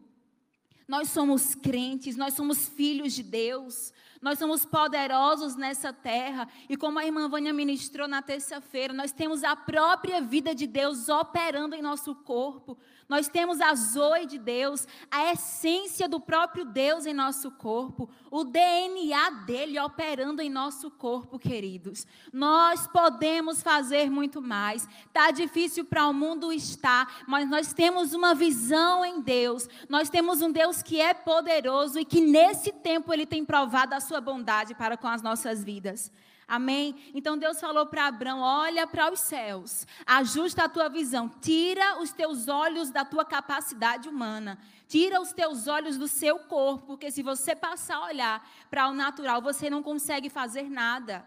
Nós 0.88 1.09
somos 1.09 1.55
crentes, 1.55 2.17
nós 2.17 2.33
somos 2.33 2.67
filhos 2.67 3.13
de 3.13 3.23
Deus. 3.23 3.93
Nós 4.22 4.38
somos 4.38 4.66
poderosos 4.66 5.56
nessa 5.56 5.92
terra. 5.92 6.48
E 6.70 6.78
como 6.78 7.00
a 7.00 7.06
irmã 7.06 7.28
Vânia 7.28 7.51
ministrou 7.51 8.08
na 8.08 8.22
terça-feira, 8.22 8.94
nós 8.94 9.12
temos 9.12 9.44
a 9.44 9.56
própria 9.56 10.22
vida 10.22 10.54
de 10.54 10.68
Deus 10.68 11.10
operando 11.10 11.75
em 11.75 11.82
nosso 11.82 12.13
corpo. 12.13 12.78
Nós 13.12 13.27
temos 13.27 13.60
a 13.60 13.75
zoe 13.75 14.25
de 14.25 14.38
Deus, 14.38 14.88
a 15.12 15.34
essência 15.34 16.08
do 16.08 16.18
próprio 16.18 16.63
Deus 16.63 17.06
em 17.06 17.13
nosso 17.13 17.51
corpo, 17.51 18.10
o 18.32 18.46
DNA 18.46 19.32
dele 19.46 19.77
operando 19.77 20.41
em 20.41 20.50
nosso 20.50 20.89
corpo, 20.89 21.38
queridos. 21.38 22.08
Nós 22.32 22.88
podemos 22.88 23.62
fazer 23.62 24.10
muito 24.10 24.41
mais. 24.41 24.88
Tá 25.12 25.30
difícil 25.30 25.84
para 25.84 26.08
o 26.08 26.13
mundo 26.13 26.53
estar, 26.53 27.25
mas 27.27 27.50
nós 27.50 27.74
temos 27.74 28.13
uma 28.13 28.34
visão 28.34 29.03
em 29.03 29.20
Deus. 29.20 29.68
Nós 29.89 30.10
temos 30.10 30.41
um 30.41 30.50
Deus 30.50 30.82
que 30.82 31.01
é 31.01 31.13
poderoso 31.13 32.00
e 32.00 32.06
que 32.06 32.22
nesse 32.22 32.72
tempo 32.72 33.13
ele 33.13 33.25
tem 33.25 33.44
provado 33.44 33.94
a 33.94 34.00
sua 34.00 34.22
bondade 34.22 34.74
para 34.74 34.96
com 34.96 35.10
as 35.10 35.22
nossas 35.22 35.62
vidas. 35.65 36.10
Amém? 36.51 36.96
Então 37.13 37.38
Deus 37.38 37.62
falou 37.62 37.86
para 37.86 38.08
Abraão: 38.08 38.41
olha 38.41 38.86
para 38.86 39.10
os 39.10 39.22
céus, 39.22 39.88
ajusta 40.05 40.65
a 40.65 40.67
tua 40.67 40.89
visão, 40.89 41.29
tira 41.29 42.01
os 42.01 42.12
teus 42.12 42.50
olhos 42.50 42.91
da 42.91 43.05
tua 43.05 43.24
capacidade 43.24 44.10
humana, 44.10 44.60
tira 44.86 45.22
os 45.22 45.31
teus 45.31 45.67
olhos 45.67 45.98
do 45.98 46.10
seu 46.10 46.39
corpo, 46.39 46.88
porque 46.88 47.10
se 47.10 47.24
você 47.24 47.55
passar 47.55 47.96
a 47.96 48.05
olhar 48.08 48.51
para 48.70 48.89
o 48.89 48.93
natural, 48.93 49.41
você 49.41 49.70
não 49.70 49.81
consegue 49.81 50.29
fazer 50.29 50.70
nada. 50.70 51.25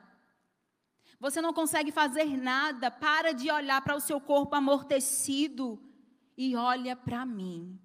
Você 1.19 1.41
não 1.41 1.55
consegue 1.55 1.91
fazer 1.91 2.27
nada. 2.37 2.91
Para 2.91 3.33
de 3.33 3.51
olhar 3.51 3.81
para 3.81 3.97
o 3.97 4.01
seu 4.01 4.21
corpo 4.21 4.55
amortecido 4.55 5.83
e 6.37 6.55
olha 6.55 6.95
para 6.95 7.25
mim. 7.25 7.81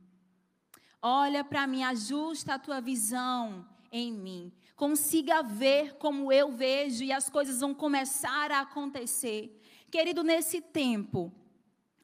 Olha 1.01 1.41
para 1.41 1.65
mim, 1.65 1.85
ajusta 1.85 2.55
a 2.55 2.59
tua 2.59 2.81
visão 2.81 3.65
em 3.89 4.11
mim 4.11 4.51
consiga 4.79 5.43
ver 5.43 5.95
como 5.95 6.31
eu 6.31 6.49
vejo 6.53 7.03
e 7.03 7.11
as 7.11 7.29
coisas 7.29 7.59
vão 7.59 7.73
começar 7.73 8.49
a 8.49 8.61
acontecer. 8.61 9.61
Querido, 9.91 10.23
nesse 10.23 10.61
tempo, 10.61 11.33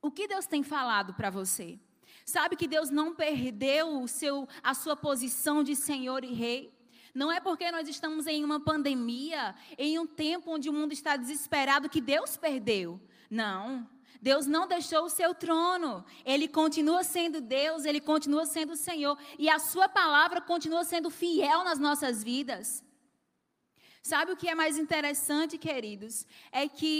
o 0.02 0.12
que 0.12 0.28
Deus 0.28 0.46
tem 0.46 0.62
falado 0.62 1.14
para 1.14 1.30
você? 1.30 1.80
Sabe 2.26 2.58
que 2.58 2.68
Deus 2.68 2.90
não 2.90 3.16
perdeu 3.16 4.02
o 4.02 4.10
seu, 4.10 4.46
a 4.62 4.74
sua 4.74 4.94
posição 4.94 5.64
de 5.64 5.74
Senhor 5.74 6.26
e 6.26 6.34
Rei? 6.34 6.78
Não 7.14 7.32
é 7.32 7.40
porque 7.40 7.72
nós 7.72 7.88
estamos 7.88 8.28
em 8.28 8.44
uma 8.44 8.60
pandemia, 8.60 9.56
em 9.78 9.98
um 9.98 10.06
tempo 10.06 10.52
onde 10.52 10.70
o 10.70 10.74
mundo 10.74 10.92
está 10.92 11.16
desesperado, 11.16 11.88
que 11.88 12.02
Deus 12.02 12.36
perdeu. 12.36 13.00
Não. 13.30 13.90
Deus 14.28 14.48
não 14.48 14.66
deixou 14.68 15.02
o 15.06 15.16
seu 15.20 15.32
trono. 15.36 16.04
Ele 16.34 16.48
continua 16.48 17.04
sendo 17.04 17.40
Deus, 17.40 17.86
ele 17.86 18.02
continua 18.02 18.44
sendo 18.48 18.74
o 18.74 18.84
Senhor. 18.88 19.16
E 19.38 19.48
a 19.48 19.60
sua 19.60 19.88
palavra 19.88 20.42
continua 20.42 20.84
sendo 20.84 21.12
fiel 21.12 21.64
nas 21.64 21.78
nossas 21.78 22.24
vidas. 22.24 22.84
Sabe 24.02 24.32
o 24.32 24.38
que 24.40 24.50
é 24.50 24.56
mais 24.56 24.80
interessante, 24.80 25.60
queridos? 25.60 26.26
É 26.52 26.68
que 26.68 26.96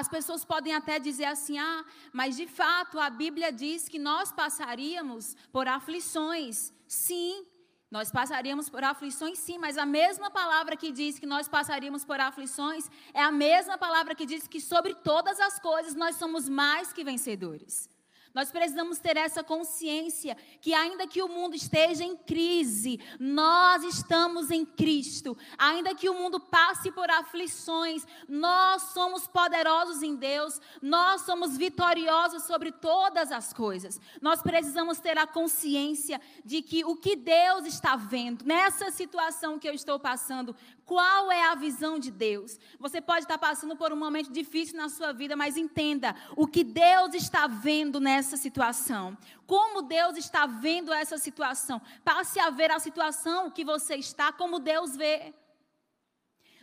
as 0.00 0.08
pessoas 0.08 0.44
podem 0.44 0.74
até 0.74 0.98
dizer 0.98 1.28
assim: 1.34 1.56
ah, 1.58 1.84
mas 2.12 2.36
de 2.36 2.46
fato 2.46 3.00
a 3.00 3.08
Bíblia 3.08 3.50
diz 3.50 3.88
que 3.88 3.98
nós 3.98 4.30
passaríamos 4.30 5.34
por 5.50 5.66
aflições. 5.66 6.70
Sim, 6.86 7.46
nós 7.92 8.10
passaríamos 8.10 8.70
por 8.70 8.82
aflições, 8.82 9.38
sim, 9.38 9.58
mas 9.58 9.76
a 9.76 9.84
mesma 9.84 10.30
palavra 10.30 10.74
que 10.74 10.90
diz 10.90 11.18
que 11.18 11.26
nós 11.26 11.46
passaríamos 11.46 12.06
por 12.06 12.18
aflições 12.18 12.90
é 13.12 13.22
a 13.22 13.30
mesma 13.30 13.76
palavra 13.76 14.14
que 14.14 14.24
diz 14.24 14.48
que 14.48 14.62
sobre 14.62 14.94
todas 14.94 15.38
as 15.38 15.58
coisas 15.58 15.94
nós 15.94 16.16
somos 16.16 16.48
mais 16.48 16.90
que 16.90 17.04
vencedores. 17.04 17.91
Nós 18.34 18.50
precisamos 18.50 18.98
ter 18.98 19.16
essa 19.16 19.44
consciência 19.44 20.36
que, 20.60 20.72
ainda 20.72 21.06
que 21.06 21.22
o 21.22 21.28
mundo 21.28 21.54
esteja 21.54 22.02
em 22.02 22.16
crise, 22.16 22.98
nós 23.20 23.84
estamos 23.84 24.50
em 24.50 24.64
Cristo. 24.64 25.36
Ainda 25.58 25.94
que 25.94 26.08
o 26.08 26.14
mundo 26.14 26.40
passe 26.40 26.90
por 26.90 27.10
aflições, 27.10 28.06
nós 28.28 28.82
somos 28.94 29.28
poderosos 29.28 30.02
em 30.02 30.16
Deus, 30.16 30.60
nós 30.80 31.22
somos 31.22 31.56
vitoriosos 31.56 32.44
sobre 32.44 32.72
todas 32.72 33.30
as 33.30 33.52
coisas. 33.52 34.00
Nós 34.20 34.40
precisamos 34.40 34.98
ter 34.98 35.18
a 35.18 35.26
consciência 35.26 36.20
de 36.44 36.62
que 36.62 36.84
o 36.84 36.96
que 36.96 37.16
Deus 37.16 37.66
está 37.66 37.96
vendo 37.96 38.44
nessa 38.44 38.90
situação 38.90 39.58
que 39.58 39.68
eu 39.68 39.74
estou 39.74 39.98
passando, 39.98 40.56
qual 40.84 41.30
é 41.30 41.46
a 41.48 41.54
visão 41.54 41.98
de 41.98 42.10
Deus? 42.10 42.58
Você 42.78 43.00
pode 43.00 43.24
estar 43.24 43.38
passando 43.38 43.76
por 43.76 43.92
um 43.92 43.96
momento 43.96 44.32
difícil 44.32 44.76
na 44.76 44.88
sua 44.88 45.12
vida, 45.12 45.36
mas 45.36 45.56
entenda 45.56 46.14
o 46.36 46.46
que 46.46 46.64
Deus 46.64 47.14
está 47.14 47.46
vendo 47.46 48.00
nessa 48.00 48.36
situação. 48.36 49.16
Como 49.46 49.82
Deus 49.82 50.16
está 50.16 50.46
vendo 50.46 50.92
essa 50.92 51.18
situação. 51.18 51.80
Passe 52.04 52.38
a 52.40 52.50
ver 52.50 52.70
a 52.70 52.78
situação 52.78 53.50
que 53.50 53.64
você 53.64 53.96
está 53.96 54.32
como 54.32 54.58
Deus 54.58 54.96
vê. 54.96 55.34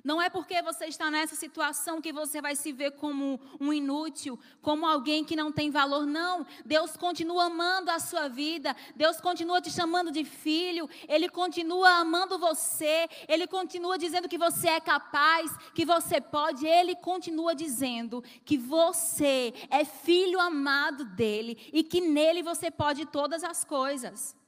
Não 0.04 0.22
é 0.22 0.30
porque 0.30 0.62
você 0.62 0.86
está 0.86 1.12
nessa 1.12 1.36
situação 1.36 2.02
que 2.02 2.14
você 2.14 2.42
vai 2.42 2.56
se 2.56 2.72
ver 2.72 2.92
como 2.92 3.40
um 3.60 3.74
inútil, 3.74 4.40
como 4.62 4.86
alguém 4.86 5.24
que 5.24 5.36
não 5.36 5.52
tem 5.52 5.70
valor. 5.70 6.06
Não. 6.06 6.46
Deus 6.66 6.96
continua 6.96 7.46
amando 7.46 7.92
a 7.92 8.00
sua 8.00 8.28
vida. 8.28 8.76
Deus 8.96 9.20
continua 9.20 9.62
te 9.62 9.72
chamando 9.72 10.12
de 10.12 10.24
filho. 10.24 10.90
Ele 11.08 11.30
continua 11.30 11.90
amando 11.98 12.40
você. 12.40 13.08
Ele 13.28 13.48
continua 13.48 13.98
dizendo 13.98 14.30
que 14.30 14.38
você 14.38 14.70
é 14.70 14.80
capaz, 14.80 15.52
que 15.74 15.86
você 15.86 16.22
pode. 16.22 16.66
Ele 16.66 16.96
continua 16.96 17.54
dizendo 17.54 18.24
que 18.46 18.58
você 18.58 19.54
é 19.70 19.84
filho 19.84 20.40
amado 20.40 21.04
dele 21.04 21.70
e 21.74 21.84
que 21.84 22.02
nele 22.02 22.42
você 22.42 22.72
pode 22.72 23.06
todas 23.06 23.44
as 23.44 23.64
coisas. 23.64 24.39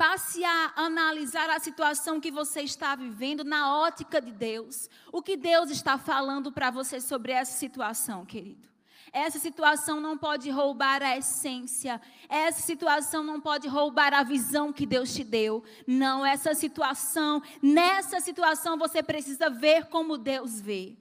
Passe 0.00 0.42
a 0.42 0.72
analisar 0.76 1.50
a 1.50 1.58
situação 1.58 2.18
que 2.18 2.30
você 2.30 2.62
está 2.62 2.96
vivendo 2.96 3.44
na 3.44 3.76
ótica 3.80 4.18
de 4.18 4.32
Deus. 4.32 4.88
O 5.12 5.20
que 5.20 5.36
Deus 5.36 5.70
está 5.70 5.98
falando 5.98 6.50
para 6.50 6.70
você 6.70 7.02
sobre 7.02 7.32
essa 7.32 7.52
situação, 7.52 8.24
querido? 8.24 8.66
Essa 9.12 9.38
situação 9.38 10.00
não 10.00 10.16
pode 10.16 10.48
roubar 10.48 11.02
a 11.02 11.18
essência. 11.18 12.00
Essa 12.30 12.62
situação 12.62 13.22
não 13.22 13.42
pode 13.42 13.68
roubar 13.68 14.14
a 14.14 14.22
visão 14.22 14.72
que 14.72 14.86
Deus 14.86 15.12
te 15.12 15.22
deu. 15.22 15.62
Não, 15.86 16.24
essa 16.24 16.54
situação, 16.54 17.42
nessa 17.60 18.20
situação 18.20 18.78
você 18.78 19.02
precisa 19.02 19.50
ver 19.50 19.84
como 19.88 20.16
Deus 20.16 20.58
vê. 20.62 20.96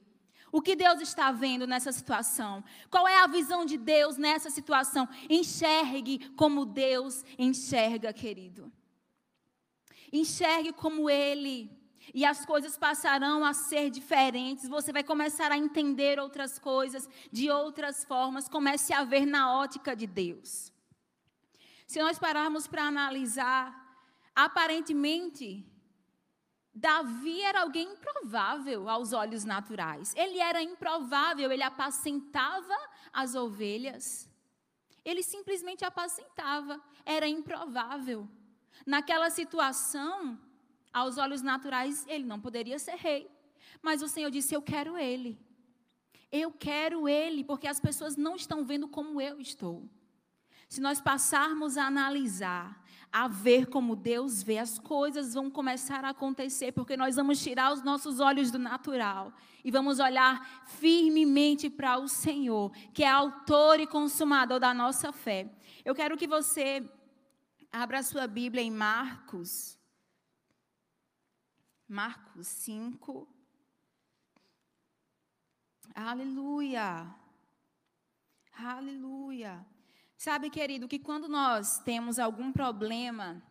O 0.51 0.61
que 0.61 0.75
Deus 0.75 0.99
está 0.99 1.31
vendo 1.31 1.65
nessa 1.65 1.93
situação? 1.93 2.61
Qual 2.91 3.07
é 3.07 3.23
a 3.23 3.27
visão 3.27 3.63
de 3.63 3.77
Deus 3.77 4.17
nessa 4.17 4.49
situação? 4.49 5.07
Enxergue 5.29 6.29
como 6.35 6.65
Deus 6.65 7.23
enxerga, 7.37 8.11
querido. 8.11 8.69
Enxergue 10.11 10.73
como 10.73 11.09
Ele. 11.09 11.69
E 12.13 12.25
as 12.25 12.45
coisas 12.45 12.77
passarão 12.77 13.45
a 13.45 13.53
ser 13.53 13.89
diferentes. 13.89 14.67
Você 14.67 14.91
vai 14.91 15.03
começar 15.03 15.51
a 15.51 15.57
entender 15.57 16.19
outras 16.19 16.57
coisas 16.57 17.07
de 17.31 17.49
outras 17.49 18.03
formas. 18.05 18.49
Comece 18.49 18.93
a 18.93 19.03
ver 19.03 19.25
na 19.25 19.53
ótica 19.55 19.95
de 19.95 20.07
Deus. 20.07 20.71
Se 21.85 21.99
nós 22.01 22.19
pararmos 22.19 22.67
para 22.67 22.83
analisar, 22.83 23.73
aparentemente, 24.35 25.65
Davi 26.73 27.41
era 27.41 27.61
alguém 27.61 27.91
improvável 27.91 28.87
aos 28.87 29.11
olhos 29.11 29.43
naturais. 29.43 30.13
Ele 30.15 30.39
era 30.39 30.61
improvável, 30.61 31.51
ele 31.51 31.63
apacentava 31.63 32.77
as 33.11 33.35
ovelhas. 33.35 34.29
Ele 35.03 35.23
simplesmente 35.23 35.83
apacentava, 35.83 36.81
era 37.05 37.27
improvável. 37.27 38.29
Naquela 38.85 39.29
situação, 39.29 40.39
aos 40.91 41.17
olhos 41.17 41.41
naturais, 41.41 42.05
ele 42.07 42.23
não 42.23 42.39
poderia 42.39 42.79
ser 42.79 42.95
rei. 42.95 43.29
Mas 43.81 44.01
o 44.01 44.07
Senhor 44.07 44.31
disse: 44.31 44.55
Eu 44.55 44.61
quero 44.61 44.97
ele. 44.97 45.39
Eu 46.31 46.51
quero 46.51 47.09
Ele, 47.09 47.43
porque 47.43 47.67
as 47.67 47.79
pessoas 47.79 48.15
não 48.15 48.35
estão 48.35 48.63
vendo 48.63 48.87
como 48.87 49.19
eu 49.19 49.39
estou. 49.39 49.89
Se 50.67 50.79
nós 50.79 51.01
passarmos 51.01 51.75
a 51.75 51.87
analisar, 51.87 52.83
a 53.11 53.27
ver 53.27 53.65
como 53.65 53.95
Deus 53.95 54.43
vê, 54.43 54.59
as 54.59 54.77
coisas 54.77 55.33
vão 55.33 55.49
começar 55.49 56.05
a 56.05 56.09
acontecer, 56.09 56.71
porque 56.71 56.95
nós 56.95 57.15
vamos 57.15 57.41
tirar 57.41 57.73
os 57.73 57.81
nossos 57.81 58.19
olhos 58.19 58.51
do 58.51 58.59
natural 58.59 59.33
e 59.65 59.71
vamos 59.71 59.97
olhar 59.97 60.63
firmemente 60.67 61.67
para 61.71 61.97
o 61.97 62.07
Senhor, 62.07 62.71
que 62.93 63.03
é 63.03 63.09
autor 63.09 63.79
e 63.79 63.87
consumador 63.87 64.59
da 64.59 64.71
nossa 64.71 65.11
fé. 65.11 65.51
Eu 65.83 65.95
quero 65.95 66.15
que 66.15 66.27
você 66.27 66.87
abra 67.71 67.99
a 67.99 68.03
sua 68.03 68.27
Bíblia 68.27 68.63
em 68.63 68.71
Marcos. 68.71 69.77
Marcos 71.87 72.47
5. 72.47 73.27
Aleluia. 75.93 77.13
Aleluia. 78.53 79.65
Sabe, 80.17 80.49
querido, 80.49 80.87
que 80.87 80.99
quando 80.99 81.27
nós 81.27 81.79
temos 81.79 82.19
algum 82.19 82.51
problema 82.51 83.41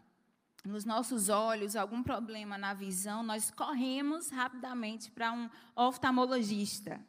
nos 0.65 0.85
nossos 0.85 1.29
olhos, 1.29 1.77
algum 1.77 2.03
problema 2.03 2.59
na 2.59 2.75
visão, 2.75 3.23
nós 3.23 3.51
corremos 3.51 4.29
rapidamente 4.31 5.11
para 5.11 5.33
um 5.33 5.49
oftalmologista, 5.75 7.01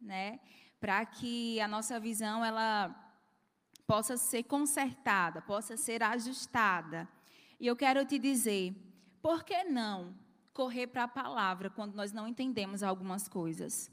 né? 0.00 0.40
Para 0.80 1.04
que 1.06 1.60
a 1.60 1.68
nossa 1.68 2.00
visão 2.00 2.44
ela 2.44 3.07
possa 3.88 4.18
ser 4.18 4.42
consertada, 4.42 5.40
possa 5.40 5.74
ser 5.74 6.02
ajustada. 6.02 7.08
E 7.58 7.66
eu 7.66 7.74
quero 7.74 8.04
te 8.04 8.18
dizer, 8.18 8.76
por 9.22 9.42
que 9.42 9.64
não 9.64 10.14
correr 10.52 10.88
para 10.88 11.04
a 11.04 11.08
palavra 11.08 11.70
quando 11.70 11.94
nós 11.94 12.12
não 12.12 12.28
entendemos 12.28 12.82
algumas 12.82 13.26
coisas? 13.26 13.90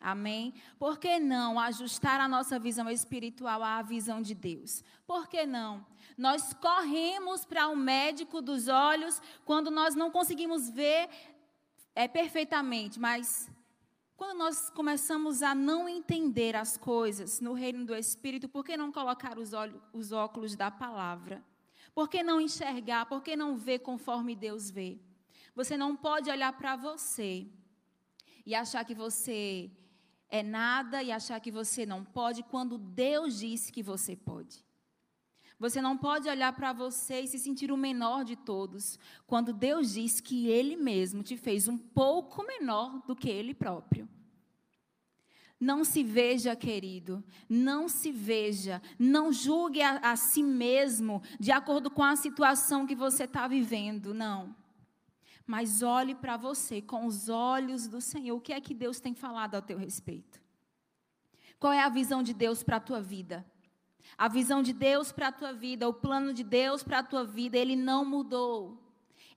Amém? 0.00 0.54
Por 0.78 0.98
que 0.98 1.18
não 1.18 1.60
ajustar 1.60 2.18
a 2.18 2.26
nossa 2.26 2.58
visão 2.58 2.88
espiritual 2.88 3.62
à 3.62 3.82
visão 3.82 4.22
de 4.22 4.34
Deus? 4.34 4.82
Por 5.06 5.28
que 5.28 5.44
não? 5.44 5.84
Nós 6.16 6.54
corremos 6.54 7.44
para 7.44 7.68
o 7.68 7.72
um 7.72 7.76
médico 7.76 8.40
dos 8.40 8.68
olhos 8.68 9.20
quando 9.44 9.70
nós 9.70 9.94
não 9.94 10.10
conseguimos 10.10 10.70
ver 10.70 11.10
é, 11.94 12.08
perfeitamente, 12.08 12.98
mas 12.98 13.50
quando 14.20 14.36
nós 14.36 14.68
começamos 14.68 15.42
a 15.42 15.54
não 15.54 15.88
entender 15.88 16.54
as 16.54 16.76
coisas 16.76 17.40
no 17.40 17.54
reino 17.54 17.86
do 17.86 17.94
Espírito, 17.94 18.50
por 18.50 18.62
que 18.62 18.76
não 18.76 18.92
colocar 18.92 19.38
os, 19.38 19.54
olhos, 19.54 19.80
os 19.94 20.12
óculos 20.12 20.54
da 20.54 20.70
palavra? 20.70 21.42
Por 21.94 22.06
que 22.06 22.22
não 22.22 22.38
enxergar? 22.38 23.06
Por 23.06 23.22
que 23.22 23.34
não 23.34 23.56
ver 23.56 23.78
conforme 23.78 24.36
Deus 24.36 24.70
vê? 24.70 25.00
Você 25.54 25.74
não 25.74 25.96
pode 25.96 26.28
olhar 26.28 26.52
para 26.52 26.76
você 26.76 27.48
e 28.44 28.54
achar 28.54 28.84
que 28.84 28.94
você 28.94 29.70
é 30.28 30.42
nada 30.42 31.02
e 31.02 31.10
achar 31.10 31.40
que 31.40 31.50
você 31.50 31.86
não 31.86 32.04
pode 32.04 32.42
quando 32.42 32.76
Deus 32.76 33.38
disse 33.38 33.72
que 33.72 33.82
você 33.82 34.14
pode. 34.14 34.62
Você 35.60 35.82
não 35.82 35.94
pode 35.94 36.26
olhar 36.26 36.54
para 36.54 36.72
você 36.72 37.20
e 37.20 37.28
se 37.28 37.38
sentir 37.38 37.70
o 37.70 37.76
menor 37.76 38.24
de 38.24 38.34
todos, 38.34 38.98
quando 39.26 39.52
Deus 39.52 39.92
diz 39.92 40.18
que 40.18 40.48
Ele 40.48 40.74
mesmo 40.74 41.22
te 41.22 41.36
fez 41.36 41.68
um 41.68 41.76
pouco 41.76 42.42
menor 42.42 43.02
do 43.06 43.14
que 43.14 43.28
Ele 43.28 43.52
próprio. 43.52 44.08
Não 45.60 45.84
se 45.84 46.02
veja, 46.02 46.56
querido, 46.56 47.22
não 47.46 47.90
se 47.90 48.10
veja, 48.10 48.80
não 48.98 49.30
julgue 49.30 49.82
a, 49.82 49.98
a 49.98 50.16
si 50.16 50.42
mesmo 50.42 51.22
de 51.38 51.52
acordo 51.52 51.90
com 51.90 52.02
a 52.02 52.16
situação 52.16 52.86
que 52.86 52.94
você 52.94 53.24
está 53.24 53.46
vivendo, 53.46 54.14
não. 54.14 54.56
Mas 55.46 55.82
olhe 55.82 56.14
para 56.14 56.38
você 56.38 56.80
com 56.80 57.04
os 57.04 57.28
olhos 57.28 57.86
do 57.86 58.00
Senhor. 58.00 58.38
O 58.38 58.40
que 58.40 58.54
é 58.54 58.60
que 58.62 58.72
Deus 58.72 58.98
tem 58.98 59.12
falado 59.12 59.56
ao 59.56 59.60
teu 59.60 59.76
respeito? 59.76 60.40
Qual 61.58 61.70
é 61.70 61.82
a 61.82 61.90
visão 61.90 62.22
de 62.22 62.32
Deus 62.32 62.62
para 62.62 62.76
a 62.76 62.80
tua 62.80 63.02
vida? 63.02 63.44
A 64.16 64.28
visão 64.28 64.62
de 64.62 64.72
Deus 64.72 65.12
para 65.12 65.28
a 65.28 65.32
tua 65.32 65.52
vida, 65.52 65.88
o 65.88 65.94
plano 65.94 66.32
de 66.32 66.44
Deus 66.44 66.82
para 66.82 66.98
a 66.98 67.02
tua 67.02 67.24
vida, 67.24 67.56
ele 67.56 67.76
não 67.76 68.04
mudou. 68.04 68.78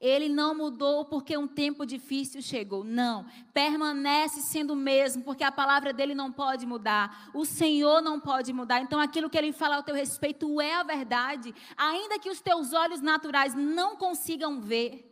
Ele 0.04 0.28
não 0.28 0.54
mudou 0.54 1.06
porque 1.06 1.38
um 1.38 1.48
tempo 1.48 1.86
difícil 1.86 2.42
chegou. 2.42 2.84
Não. 2.84 3.26
Permanece 3.54 4.42
sendo 4.42 4.74
o 4.74 4.76
mesmo, 4.76 5.24
porque 5.24 5.46
a 5.46 5.52
palavra 5.52 5.94
dele 5.94 6.14
não 6.14 6.30
pode 6.30 6.66
mudar. 6.66 7.30
O 7.34 7.46
Senhor 7.46 8.02
não 8.02 8.20
pode 8.20 8.52
mudar. 8.52 8.82
Então, 8.82 9.00
aquilo 9.00 9.30
que 9.30 9.38
ele 9.38 9.54
fala 9.54 9.78
ao 9.78 9.84
teu 9.84 9.96
respeito 9.96 10.60
é 10.60 10.76
a 10.76 10.84
verdade. 10.84 11.56
Ainda 11.78 12.20
que 12.20 12.30
os 12.30 12.42
teus 12.42 12.74
olhos 12.74 13.00
naturais 13.00 13.56
não 13.56 13.96
consigam 13.96 14.60
ver. 14.60 15.10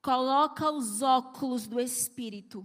Coloca 0.00 0.70
os 0.70 1.02
óculos 1.02 1.66
do 1.66 1.80
Espírito. 1.80 2.64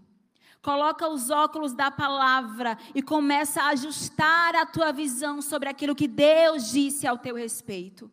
Coloca 0.65 1.07
os 1.07 1.29
óculos 1.29 1.73
da 1.73 1.91
palavra 1.91 2.75
e 2.95 2.99
começa 2.99 3.61
a 3.61 3.67
ajustar 3.67 4.55
a 4.55 4.65
tua 4.65 4.91
visão 4.91 5.39
sobre 5.39 5.69
aquilo 5.69 5.93
que 5.93 6.07
Deus 6.07 6.71
disse 6.71 7.05
ao 7.05 7.19
teu 7.19 7.35
respeito. 7.35 8.11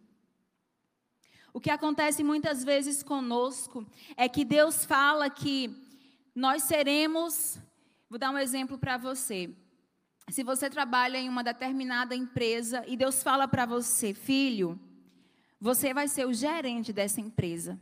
O 1.51 1.59
que 1.59 1.71
acontece 1.71 2.23
muitas 2.23 2.63
vezes 2.63 3.03
conosco 3.03 3.87
é 4.19 4.29
que 4.29 4.45
Deus 4.45 4.85
fala 4.85 5.31
que 5.31 5.75
nós 6.35 6.65
seremos. 6.65 7.59
Vou 8.11 8.19
dar 8.19 8.31
um 8.31 8.37
exemplo 8.37 8.77
para 8.77 8.99
você. 8.99 9.49
Se 10.29 10.43
você 10.43 10.69
trabalha 10.69 11.17
em 11.17 11.31
uma 11.31 11.43
determinada 11.43 12.15
empresa 12.15 12.85
e 12.87 12.99
Deus 12.99 13.23
fala 13.23 13.49
para 13.49 13.65
você, 13.65 14.13
filho, 14.13 14.79
você 15.59 15.95
vai 15.95 16.07
ser 16.07 16.27
o 16.27 16.35
gerente 16.35 16.93
dessa 16.93 17.19
empresa. 17.19 17.81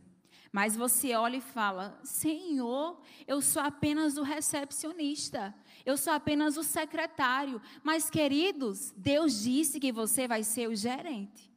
Mas 0.51 0.75
você 0.75 1.15
olha 1.15 1.37
e 1.37 1.41
fala: 1.41 1.97
Senhor, 2.03 3.01
eu 3.25 3.41
sou 3.41 3.61
apenas 3.61 4.17
o 4.17 4.23
recepcionista, 4.23 5.55
eu 5.85 5.95
sou 5.95 6.11
apenas 6.11 6.57
o 6.57 6.63
secretário. 6.63 7.61
Mas, 7.81 8.09
queridos, 8.09 8.91
Deus 8.97 9.41
disse 9.41 9.79
que 9.79 9.91
você 9.91 10.27
vai 10.27 10.43
ser 10.43 10.67
o 10.67 10.75
gerente. 10.75 11.49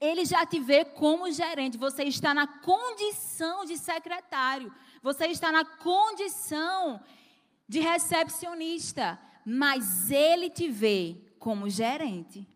Ele 0.00 0.24
já 0.24 0.44
te 0.44 0.58
vê 0.58 0.84
como 0.84 1.30
gerente, 1.30 1.78
você 1.78 2.02
está 2.04 2.34
na 2.34 2.46
condição 2.46 3.64
de 3.64 3.78
secretário, 3.78 4.74
você 5.00 5.26
está 5.26 5.52
na 5.52 5.64
condição 5.64 7.00
de 7.68 7.78
recepcionista, 7.78 9.20
mas 9.46 10.10
ele 10.10 10.50
te 10.50 10.68
vê 10.68 11.16
como 11.38 11.70
gerente. 11.70 12.46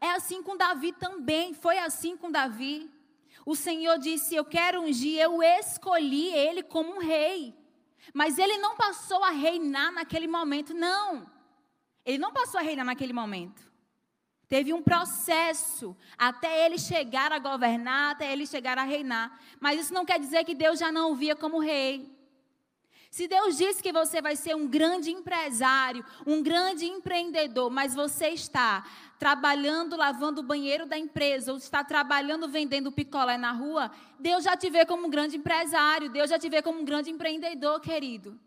É 0.00 0.10
assim 0.10 0.42
com 0.42 0.56
Davi 0.56 0.92
também, 0.92 1.54
foi 1.54 1.78
assim 1.78 2.16
com 2.16 2.30
Davi. 2.30 2.90
O 3.44 3.56
Senhor 3.56 3.98
disse: 3.98 4.34
Eu 4.34 4.44
quero 4.44 4.82
ungir, 4.82 5.18
eu 5.18 5.42
escolhi 5.42 6.32
ele 6.34 6.62
como 6.62 6.96
um 6.96 6.98
rei. 6.98 7.54
Mas 8.12 8.38
ele 8.38 8.58
não 8.58 8.76
passou 8.76 9.22
a 9.22 9.30
reinar 9.30 9.92
naquele 9.92 10.26
momento, 10.26 10.74
não. 10.74 11.30
Ele 12.04 12.18
não 12.18 12.32
passou 12.32 12.58
a 12.58 12.62
reinar 12.62 12.84
naquele 12.84 13.12
momento. 13.12 13.70
Teve 14.48 14.72
um 14.72 14.82
processo 14.82 15.96
até 16.18 16.66
ele 16.66 16.78
chegar 16.78 17.32
a 17.32 17.38
governar, 17.38 18.12
até 18.12 18.30
ele 18.30 18.46
chegar 18.46 18.76
a 18.76 18.82
reinar. 18.82 19.40
Mas 19.58 19.80
isso 19.80 19.94
não 19.94 20.04
quer 20.04 20.20
dizer 20.20 20.44
que 20.44 20.54
Deus 20.54 20.78
já 20.78 20.92
não 20.92 21.12
o 21.12 21.14
via 21.14 21.34
como 21.34 21.58
rei. 21.58 22.11
Se 23.12 23.28
Deus 23.28 23.58
disse 23.58 23.82
que 23.82 23.92
você 23.92 24.22
vai 24.22 24.34
ser 24.34 24.56
um 24.56 24.66
grande 24.66 25.12
empresário, 25.12 26.02
um 26.26 26.42
grande 26.42 26.86
empreendedor, 26.86 27.68
mas 27.68 27.94
você 27.94 28.28
está 28.28 28.86
trabalhando 29.18 29.98
lavando 29.98 30.40
o 30.40 30.42
banheiro 30.42 30.86
da 30.86 30.96
empresa, 30.96 31.52
ou 31.52 31.58
está 31.58 31.84
trabalhando 31.84 32.48
vendendo 32.48 32.90
picolé 32.90 33.36
na 33.36 33.52
rua, 33.52 33.90
Deus 34.18 34.44
já 34.44 34.56
te 34.56 34.70
vê 34.70 34.86
como 34.86 35.06
um 35.06 35.10
grande 35.10 35.36
empresário, 35.36 36.08
Deus 36.08 36.30
já 36.30 36.38
te 36.38 36.48
vê 36.48 36.62
como 36.62 36.80
um 36.80 36.86
grande 36.86 37.10
empreendedor, 37.10 37.80
querido. 37.80 38.40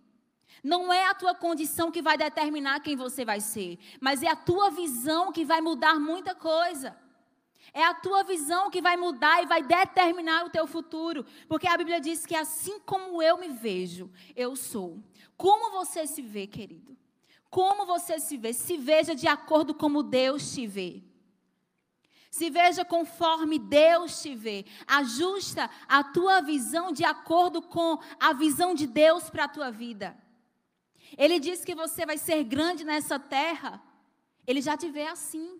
Não 0.63 0.91
é 0.91 1.09
a 1.09 1.13
tua 1.13 1.35
condição 1.35 1.91
que 1.91 2.01
vai 2.01 2.17
determinar 2.17 2.79
quem 2.79 2.95
você 2.95 3.23
vai 3.23 3.41
ser, 3.41 3.77
mas 4.01 4.23
é 4.23 4.29
a 4.29 4.35
tua 4.35 4.71
visão 4.71 5.31
que 5.31 5.45
vai 5.45 5.61
mudar 5.61 5.99
muita 5.99 6.33
coisa. 6.33 6.97
É 7.75 7.83
a 7.83 7.93
tua 7.93 8.23
visão 8.23 8.69
que 8.69 8.81
vai 8.81 8.95
mudar 8.95 9.43
e 9.43 9.45
vai 9.45 9.61
determinar 9.61 10.45
o 10.45 10.49
teu 10.49 10.65
futuro. 10.65 11.25
Porque 11.45 11.67
a 11.67 11.75
Bíblia 11.75 11.99
diz 11.99 12.25
que 12.25 12.33
assim 12.33 12.79
como 12.79 13.21
eu 13.21 13.37
me 13.37 13.49
vejo, 13.49 14.09
eu 14.33 14.55
sou. 14.55 15.03
Como 15.35 15.69
você 15.71 16.07
se 16.07 16.21
vê, 16.21 16.47
querido? 16.47 16.95
Como 17.49 17.85
você 17.85 18.17
se 18.17 18.37
vê? 18.37 18.53
Se 18.53 18.77
veja 18.77 19.13
de 19.13 19.27
acordo 19.27 19.73
como 19.73 20.01
Deus 20.01 20.53
te 20.53 20.65
vê. 20.65 21.03
Se 22.31 22.49
veja 22.49 22.85
conforme 22.85 23.59
Deus 23.59 24.21
te 24.21 24.33
vê. 24.33 24.65
Ajusta 24.87 25.69
a 25.85 26.01
tua 26.01 26.39
visão 26.39 26.93
de 26.93 27.03
acordo 27.03 27.61
com 27.61 27.99
a 28.17 28.31
visão 28.31 28.73
de 28.73 28.87
Deus 28.87 29.29
para 29.29 29.43
a 29.43 29.49
tua 29.49 29.69
vida. 29.69 30.17
Ele 31.17 31.41
diz 31.41 31.65
que 31.65 31.75
você 31.75 32.05
vai 32.05 32.17
ser 32.17 32.41
grande 32.45 32.85
nessa 32.85 33.19
terra. 33.19 33.83
Ele 34.47 34.61
já 34.61 34.77
te 34.77 34.89
vê 34.89 35.07
assim. 35.07 35.59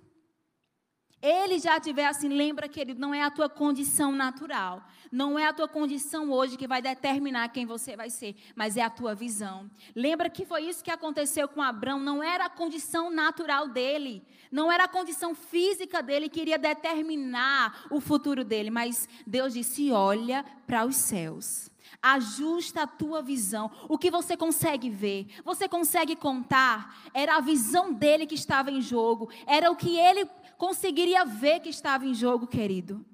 Ele 1.22 1.58
já 1.58 1.80
tiver 1.80 2.06
assim, 2.06 2.30
lembra, 2.30 2.68
querido, 2.68 3.00
não 3.00 3.14
é 3.14 3.24
a 3.24 3.32
tua 3.32 3.50
condição 3.50 4.12
natural. 4.12 4.84
Não 5.12 5.40
é 5.40 5.48
a 5.48 5.54
tua 5.54 5.68
condição 5.68 6.30
hoje 6.32 6.58
que 6.58 6.68
vai 6.68 6.82
determinar 6.82 7.48
quem 7.50 7.66
você 7.66 7.96
vai 7.96 8.10
ser, 8.10 8.36
mas 8.56 8.76
é 8.76 8.82
a 8.82 8.90
tua 8.90 9.16
visão. 9.16 9.70
Lembra 9.96 10.30
que 10.30 10.46
foi 10.46 10.64
isso 10.64 10.84
que 10.84 10.92
aconteceu 10.92 11.48
com 11.48 11.62
Abraão, 11.62 12.00
não 12.00 12.22
era 12.22 12.46
a 12.46 12.50
condição 12.50 13.10
natural 13.10 13.70
dele, 13.70 14.24
não 14.52 14.72
era 14.72 14.84
a 14.84 14.90
condição 14.90 15.34
física 15.34 16.04
dele 16.04 16.28
que 16.28 16.42
iria 16.42 16.58
determinar 16.58 17.86
o 17.90 18.02
futuro 18.02 18.44
dele, 18.44 18.70
mas 18.70 19.08
Deus 19.26 19.54
disse: 19.54 19.92
"Olha 19.92 20.44
para 20.68 20.86
os 20.86 20.96
céus. 20.96 21.72
Ajusta 22.02 22.84
a 22.84 22.88
tua 22.88 23.22
visão. 23.22 23.72
O 23.88 23.98
que 23.98 24.12
você 24.12 24.36
consegue 24.36 24.90
ver, 24.90 25.28
você 25.44 25.68
consegue 25.68 26.16
contar, 26.16 27.10
era 27.14 27.38
a 27.38 27.42
visão 27.42 27.94
dele 27.94 28.28
que 28.28 28.36
estava 28.36 28.70
em 28.70 28.82
jogo, 28.82 29.30
era 29.48 29.72
o 29.72 29.76
que 29.76 29.98
ele 29.98 30.30
conseguiria 30.58 31.26
ver 31.26 31.60
que 31.60 31.70
estava 31.70 32.06
em 32.06 32.14
jogo, 32.14 32.48
querido. 32.48 33.06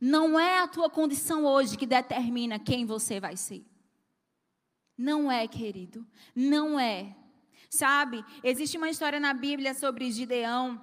Não 0.00 0.38
é 0.38 0.60
a 0.60 0.68
tua 0.68 0.88
condição 0.88 1.44
hoje 1.44 1.76
que 1.76 1.86
determina 1.86 2.58
quem 2.58 2.84
você 2.84 3.18
vai 3.18 3.36
ser. 3.36 3.64
Não 4.96 5.30
é, 5.30 5.46
querido. 5.46 6.06
Não 6.34 6.78
é. 6.78 7.16
Sabe, 7.70 8.24
existe 8.42 8.76
uma 8.76 8.88
história 8.88 9.20
na 9.20 9.34
Bíblia 9.34 9.74
sobre 9.74 10.10
Gideão. 10.10 10.82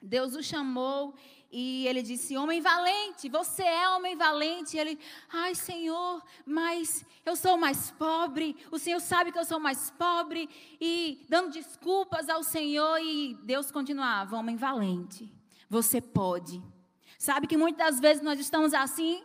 Deus 0.00 0.34
o 0.34 0.42
chamou 0.42 1.14
e 1.50 1.86
ele 1.86 2.02
disse: 2.02 2.36
Homem 2.36 2.60
valente, 2.60 3.28
você 3.28 3.62
é 3.62 3.88
homem 3.90 4.16
valente. 4.16 4.76
E 4.76 4.80
ele, 4.80 4.98
ai 5.32 5.54
Senhor, 5.54 6.22
mas 6.44 7.04
eu 7.24 7.34
sou 7.34 7.56
mais 7.56 7.90
pobre. 7.92 8.56
O 8.70 8.78
Senhor 8.78 9.00
sabe 9.00 9.32
que 9.32 9.38
eu 9.38 9.44
sou 9.44 9.58
mais 9.58 9.90
pobre. 9.90 10.48
E 10.80 11.24
dando 11.28 11.50
desculpas 11.50 12.28
ao 12.28 12.42
Senhor. 12.42 12.98
E 13.00 13.34
Deus 13.44 13.70
continuava: 13.70 14.36
Homem 14.36 14.56
valente, 14.56 15.32
você 15.70 16.00
pode. 16.00 16.62
Sabe 17.18 17.46
que 17.46 17.56
muitas 17.56 17.94
das 17.94 18.00
vezes 18.00 18.22
nós 18.22 18.38
estamos 18.38 18.74
assim? 18.74 19.24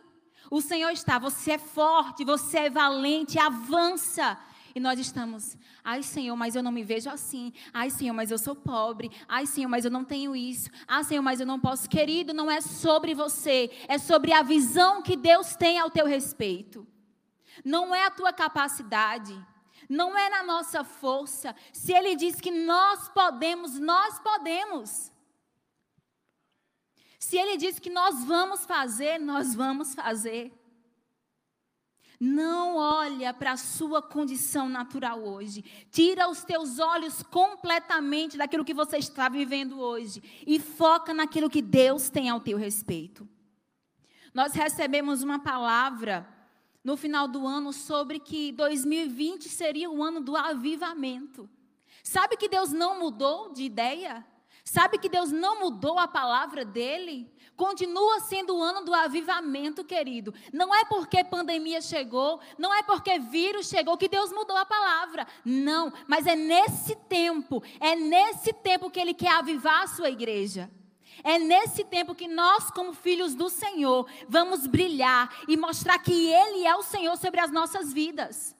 O 0.50 0.60
Senhor 0.60 0.90
está, 0.90 1.18
você 1.18 1.52
é 1.52 1.58
forte, 1.58 2.24
você 2.24 2.58
é 2.58 2.70
valente, 2.70 3.38
avança. 3.38 4.38
E 4.74 4.80
nós 4.80 4.98
estamos, 4.98 5.56
ai 5.84 6.02
Senhor, 6.02 6.34
mas 6.34 6.56
eu 6.56 6.62
não 6.62 6.72
me 6.72 6.82
vejo 6.82 7.08
assim. 7.08 7.52
Ai 7.72 7.90
Senhor, 7.90 8.12
mas 8.12 8.32
eu 8.32 8.38
sou 8.38 8.56
pobre. 8.56 9.08
Ai 9.28 9.46
Senhor, 9.46 9.68
mas 9.68 9.84
eu 9.84 9.90
não 9.90 10.04
tenho 10.04 10.34
isso. 10.34 10.68
Ah 10.88 11.04
Senhor, 11.04 11.22
mas 11.22 11.38
eu 11.38 11.46
não 11.46 11.60
posso. 11.60 11.88
Querido, 11.88 12.34
não 12.34 12.50
é 12.50 12.60
sobre 12.60 13.14
você, 13.14 13.70
é 13.86 13.98
sobre 13.98 14.32
a 14.32 14.42
visão 14.42 15.00
que 15.00 15.16
Deus 15.16 15.54
tem 15.54 15.78
ao 15.78 15.90
teu 15.90 16.06
respeito. 16.06 16.84
Não 17.64 17.94
é 17.94 18.04
a 18.04 18.10
tua 18.10 18.32
capacidade, 18.32 19.32
não 19.88 20.18
é 20.18 20.28
na 20.28 20.42
nossa 20.42 20.82
força. 20.82 21.54
Se 21.72 21.92
Ele 21.92 22.16
diz 22.16 22.40
que 22.40 22.50
nós 22.50 23.08
podemos, 23.10 23.78
nós 23.78 24.18
podemos. 24.18 25.12
Se 27.20 27.38
Ele 27.38 27.56
diz 27.56 27.78
que 27.78 27.90
nós 27.90 28.24
vamos 28.24 28.64
fazer, 28.64 29.18
nós 29.20 29.54
vamos 29.54 29.94
fazer. 29.94 30.52
Não 32.20 32.76
olha 32.76 33.34
para 33.34 33.52
a 33.52 33.56
sua 33.56 34.00
condição 34.00 34.68
natural 34.68 35.22
hoje. 35.22 35.64
Tira 35.90 36.28
os 36.28 36.44
teus 36.44 36.78
olhos 36.78 37.22
completamente 37.22 38.36
daquilo 38.36 38.64
que 38.64 38.74
você 38.74 38.98
está 38.98 39.28
vivendo 39.28 39.80
hoje 39.80 40.22
e 40.46 40.58
foca 40.60 41.12
naquilo 41.12 41.50
que 41.50 41.60
Deus 41.60 42.08
tem 42.08 42.28
ao 42.28 42.40
teu 42.40 42.56
respeito. 42.56 43.28
Nós 44.32 44.52
recebemos 44.52 45.22
uma 45.22 45.38
palavra 45.38 46.28
no 46.82 46.96
final 46.96 47.26
do 47.26 47.46
ano 47.46 47.72
sobre 47.72 48.18
que 48.18 48.52
2020 48.52 49.48
seria 49.48 49.90
o 49.90 50.02
ano 50.02 50.20
do 50.20 50.36
avivamento. 50.36 51.48
Sabe 52.02 52.36
que 52.36 52.48
Deus 52.48 52.72
não 52.72 53.00
mudou 53.00 53.52
de 53.52 53.62
ideia? 53.62 54.24
Sabe 54.64 54.96
que 54.96 55.10
Deus 55.10 55.30
não 55.30 55.60
mudou 55.60 55.98
a 55.98 56.08
palavra 56.08 56.64
dele? 56.64 57.30
Continua 57.54 58.18
sendo 58.20 58.56
o 58.56 58.62
ano 58.62 58.84
do 58.84 58.94
avivamento, 58.94 59.84
querido. 59.84 60.34
Não 60.52 60.74
é 60.74 60.84
porque 60.86 61.22
pandemia 61.22 61.82
chegou, 61.82 62.40
não 62.58 62.74
é 62.74 62.82
porque 62.82 63.18
vírus 63.18 63.68
chegou 63.68 63.98
que 63.98 64.08
Deus 64.08 64.32
mudou 64.32 64.56
a 64.56 64.64
palavra. 64.64 65.26
Não, 65.44 65.92
mas 66.08 66.26
é 66.26 66.34
nesse 66.34 66.96
tempo, 66.96 67.62
é 67.78 67.94
nesse 67.94 68.52
tempo 68.54 68.90
que 68.90 68.98
Ele 68.98 69.12
quer 69.12 69.32
avivar 69.32 69.82
a 69.82 69.86
sua 69.86 70.08
igreja. 70.10 70.70
É 71.22 71.38
nesse 71.38 71.84
tempo 71.84 72.14
que 72.14 72.26
nós, 72.26 72.70
como 72.70 72.92
filhos 72.92 73.34
do 73.34 73.48
Senhor, 73.48 74.08
vamos 74.26 74.66
brilhar 74.66 75.32
e 75.46 75.56
mostrar 75.56 75.98
que 75.98 76.28
Ele 76.28 76.66
é 76.66 76.74
o 76.74 76.82
Senhor 76.82 77.16
sobre 77.18 77.38
as 77.38 77.52
nossas 77.52 77.92
vidas. 77.92 78.56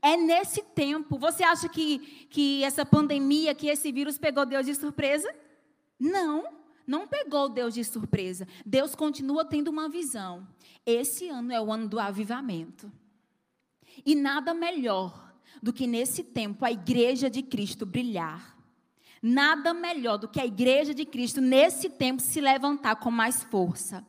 É 0.00 0.16
nesse 0.16 0.62
tempo. 0.62 1.18
Você 1.18 1.42
acha 1.42 1.68
que, 1.68 2.26
que 2.30 2.62
essa 2.64 2.84
pandemia, 2.84 3.54
que 3.54 3.68
esse 3.68 3.90
vírus 3.90 4.18
pegou 4.18 4.46
Deus 4.46 4.66
de 4.66 4.74
surpresa? 4.74 5.28
Não 5.98 6.58
não 6.88 7.06
pegou 7.06 7.50
Deus 7.50 7.74
de 7.74 7.84
surpresa. 7.84 8.48
Deus 8.64 8.94
continua 8.94 9.44
tendo 9.44 9.68
uma 9.68 9.90
visão. 9.90 10.48
Esse 10.86 11.28
ano 11.28 11.52
é 11.52 11.60
o 11.60 11.70
ano 11.70 11.86
do 11.86 12.00
avivamento. 12.00 12.90
E 14.06 14.14
nada 14.14 14.54
melhor 14.54 15.34
do 15.62 15.70
que 15.70 15.86
nesse 15.86 16.24
tempo 16.24 16.64
a 16.64 16.72
igreja 16.72 17.28
de 17.28 17.42
Cristo 17.42 17.84
brilhar. 17.84 18.56
Nada 19.20 19.74
melhor 19.74 20.16
do 20.16 20.28
que 20.28 20.40
a 20.40 20.46
igreja 20.46 20.94
de 20.94 21.04
Cristo 21.04 21.42
nesse 21.42 21.90
tempo 21.90 22.22
se 22.22 22.40
levantar 22.40 22.96
com 22.96 23.10
mais 23.10 23.42
força. 23.42 24.02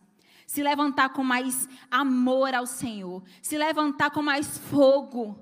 Se 0.47 0.63
levantar 0.63 1.09
com 1.09 1.23
mais 1.23 1.67
amor 1.91 2.53
ao 2.53 2.65
Senhor. 2.65 3.21
Se 3.41 3.57
levantar 3.57 4.09
com 4.11 4.21
mais 4.21 4.57
fogo. 4.57 5.37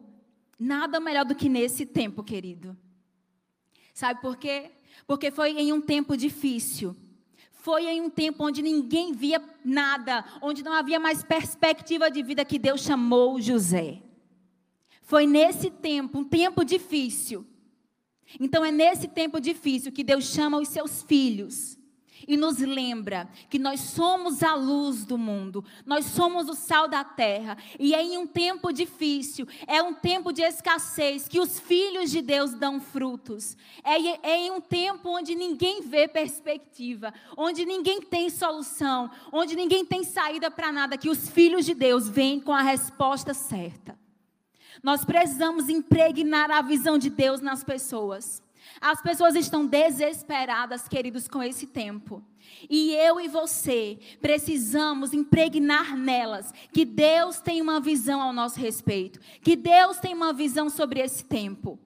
Nada 0.59 0.99
melhor 0.99 1.25
do 1.25 1.35
que 1.35 1.49
nesse 1.49 1.85
tempo, 1.85 2.23
querido. 2.23 2.75
Sabe 3.93 4.21
por 4.21 4.37
quê? 4.37 4.71
Porque 5.05 5.31
foi 5.31 5.51
em 5.51 5.71
um 5.71 5.81
tempo 5.81 6.15
difícil 6.17 6.95
foi 7.67 7.85
em 7.85 7.99
um 7.99 8.09
tempo 8.09 8.45
onde 8.45 8.61
ninguém 8.61 9.11
via 9.11 9.43
nada, 9.61 10.23
onde 10.41 10.63
não 10.63 10.71
havia 10.71 10.97
mais 11.01 11.21
perspectiva 11.21 12.09
de 12.09 12.23
vida 12.23 12.45
que 12.45 12.57
Deus 12.57 12.79
chamou 12.79 13.41
José. 13.41 14.01
Foi 15.01 15.27
nesse 15.27 15.69
tempo, 15.69 16.19
um 16.19 16.23
tempo 16.23 16.63
difícil. 16.63 17.45
Então 18.39 18.63
é 18.63 18.71
nesse 18.71 19.09
tempo 19.09 19.41
difícil 19.41 19.91
que 19.91 20.01
Deus 20.01 20.27
chama 20.27 20.57
os 20.57 20.69
seus 20.69 21.03
filhos 21.03 21.77
e 22.27 22.35
nos 22.35 22.57
lembra 22.57 23.29
que 23.49 23.57
nós 23.57 23.79
somos 23.79 24.43
a 24.43 24.53
luz 24.53 25.05
do 25.05 25.17
mundo, 25.17 25.63
nós 25.85 26.05
somos 26.05 26.49
o 26.49 26.53
sal 26.53 26.87
da 26.87 27.03
terra, 27.03 27.57
e 27.79 27.95
é 27.95 28.01
em 28.03 28.17
um 28.17 28.27
tempo 28.27 28.71
difícil, 28.71 29.47
é 29.65 29.81
um 29.81 29.93
tempo 29.93 30.33
de 30.33 30.41
escassez 30.41 31.27
que 31.27 31.39
os 31.39 31.59
filhos 31.59 32.11
de 32.11 32.21
Deus 32.21 32.53
dão 32.53 32.81
frutos, 32.81 33.55
é, 33.83 33.95
é 34.29 34.37
em 34.37 34.51
um 34.51 34.59
tempo 34.59 35.09
onde 35.09 35.33
ninguém 35.35 35.81
vê 35.81 36.07
perspectiva, 36.07 37.13
onde 37.37 37.65
ninguém 37.65 38.01
tem 38.01 38.29
solução, 38.29 39.09
onde 39.31 39.55
ninguém 39.55 39.85
tem 39.85 40.03
saída 40.03 40.51
para 40.51 40.71
nada, 40.71 40.97
que 40.97 41.09
os 41.09 41.29
filhos 41.29 41.65
de 41.65 41.73
Deus 41.73 42.09
vêm 42.09 42.39
com 42.39 42.53
a 42.53 42.61
resposta 42.61 43.33
certa. 43.33 43.97
Nós 44.83 45.03
precisamos 45.03 45.69
impregnar 45.69 46.51
a 46.51 46.61
visão 46.61 46.97
de 46.97 47.09
Deus 47.09 47.41
nas 47.41 47.63
pessoas. 47.63 48.41
As 48.79 49.01
pessoas 49.01 49.35
estão 49.35 49.65
desesperadas, 49.65 50.87
queridos, 50.87 51.27
com 51.27 51.41
esse 51.41 51.67
tempo. 51.67 52.23
E 52.69 52.93
eu 52.93 53.19
e 53.19 53.27
você 53.27 53.99
precisamos 54.21 55.13
impregnar 55.13 55.95
nelas 55.97 56.53
que 56.71 56.85
Deus 56.85 57.39
tem 57.39 57.61
uma 57.61 57.79
visão 57.79 58.21
ao 58.21 58.33
nosso 58.33 58.59
respeito, 58.59 59.19
que 59.41 59.55
Deus 59.55 59.97
tem 59.97 60.13
uma 60.13 60.33
visão 60.33 60.69
sobre 60.69 60.99
esse 60.99 61.23
tempo. 61.23 61.79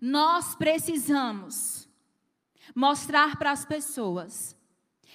Nós 0.00 0.54
precisamos 0.54 1.88
mostrar 2.74 3.36
para 3.36 3.50
as 3.50 3.64
pessoas 3.64 4.56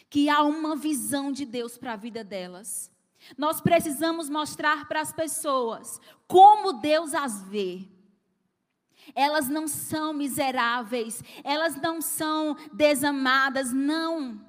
que 0.09 0.29
há 0.29 0.43
uma 0.43 0.75
visão 0.75 1.31
de 1.31 1.45
Deus 1.45 1.77
para 1.77 1.93
a 1.93 1.97
vida 1.97 2.23
delas. 2.23 2.91
Nós 3.37 3.61
precisamos 3.61 4.29
mostrar 4.29 4.87
para 4.87 5.01
as 5.01 5.13
pessoas 5.13 6.01
como 6.27 6.73
Deus 6.73 7.13
as 7.13 7.43
vê. 7.43 7.87
Elas 9.15 9.47
não 9.47 9.67
são 9.67 10.13
miseráveis, 10.13 11.23
elas 11.43 11.75
não 11.75 12.01
são 12.01 12.55
desamadas, 12.73 13.73
não. 13.73 14.39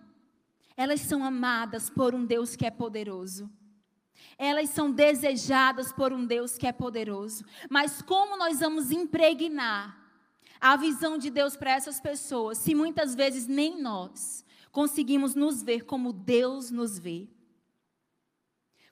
Elas 0.76 1.00
são 1.00 1.24
amadas 1.24 1.90
por 1.90 2.14
um 2.14 2.24
Deus 2.24 2.56
que 2.56 2.66
é 2.66 2.70
poderoso. 2.70 3.50
Elas 4.38 4.70
são 4.70 4.90
desejadas 4.90 5.92
por 5.92 6.12
um 6.12 6.24
Deus 6.24 6.56
que 6.56 6.66
é 6.66 6.72
poderoso. 6.72 7.44
Mas 7.68 8.02
como 8.02 8.36
nós 8.36 8.60
vamos 8.60 8.90
impregnar 8.90 9.98
a 10.60 10.76
visão 10.76 11.18
de 11.18 11.30
Deus 11.30 11.56
para 11.56 11.72
essas 11.72 12.00
pessoas, 12.00 12.58
se 12.58 12.74
muitas 12.74 13.14
vezes 13.14 13.46
nem 13.46 13.80
nós 13.80 14.44
conseguimos 14.70 15.34
nos 15.34 15.62
ver 15.62 15.84
como 15.84 16.12
Deus 16.12 16.70
nos 16.70 16.98
vê? 16.98 17.28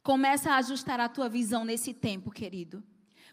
Começa 0.02 0.52
a 0.52 0.56
ajustar 0.56 0.98
a 1.00 1.09
tua 1.09 1.28
visão 1.28 1.64
nesse 1.64 1.92
tempo, 1.92 2.30
querido. 2.30 2.83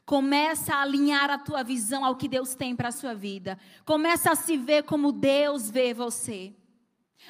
Começa 0.08 0.74
a 0.74 0.84
alinhar 0.84 1.30
a 1.30 1.38
tua 1.38 1.66
visão 1.66 2.06
ao 2.06 2.16
que 2.16 2.30
Deus 2.30 2.56
tem 2.56 2.74
para 2.74 2.88
a 2.88 2.94
sua 2.94 3.14
vida. 3.14 3.60
Começa 3.84 4.32
a 4.32 4.36
se 4.36 4.56
ver 4.56 4.84
como 4.84 5.12
Deus 5.12 5.70
vê 5.70 5.94
você. 5.94 6.56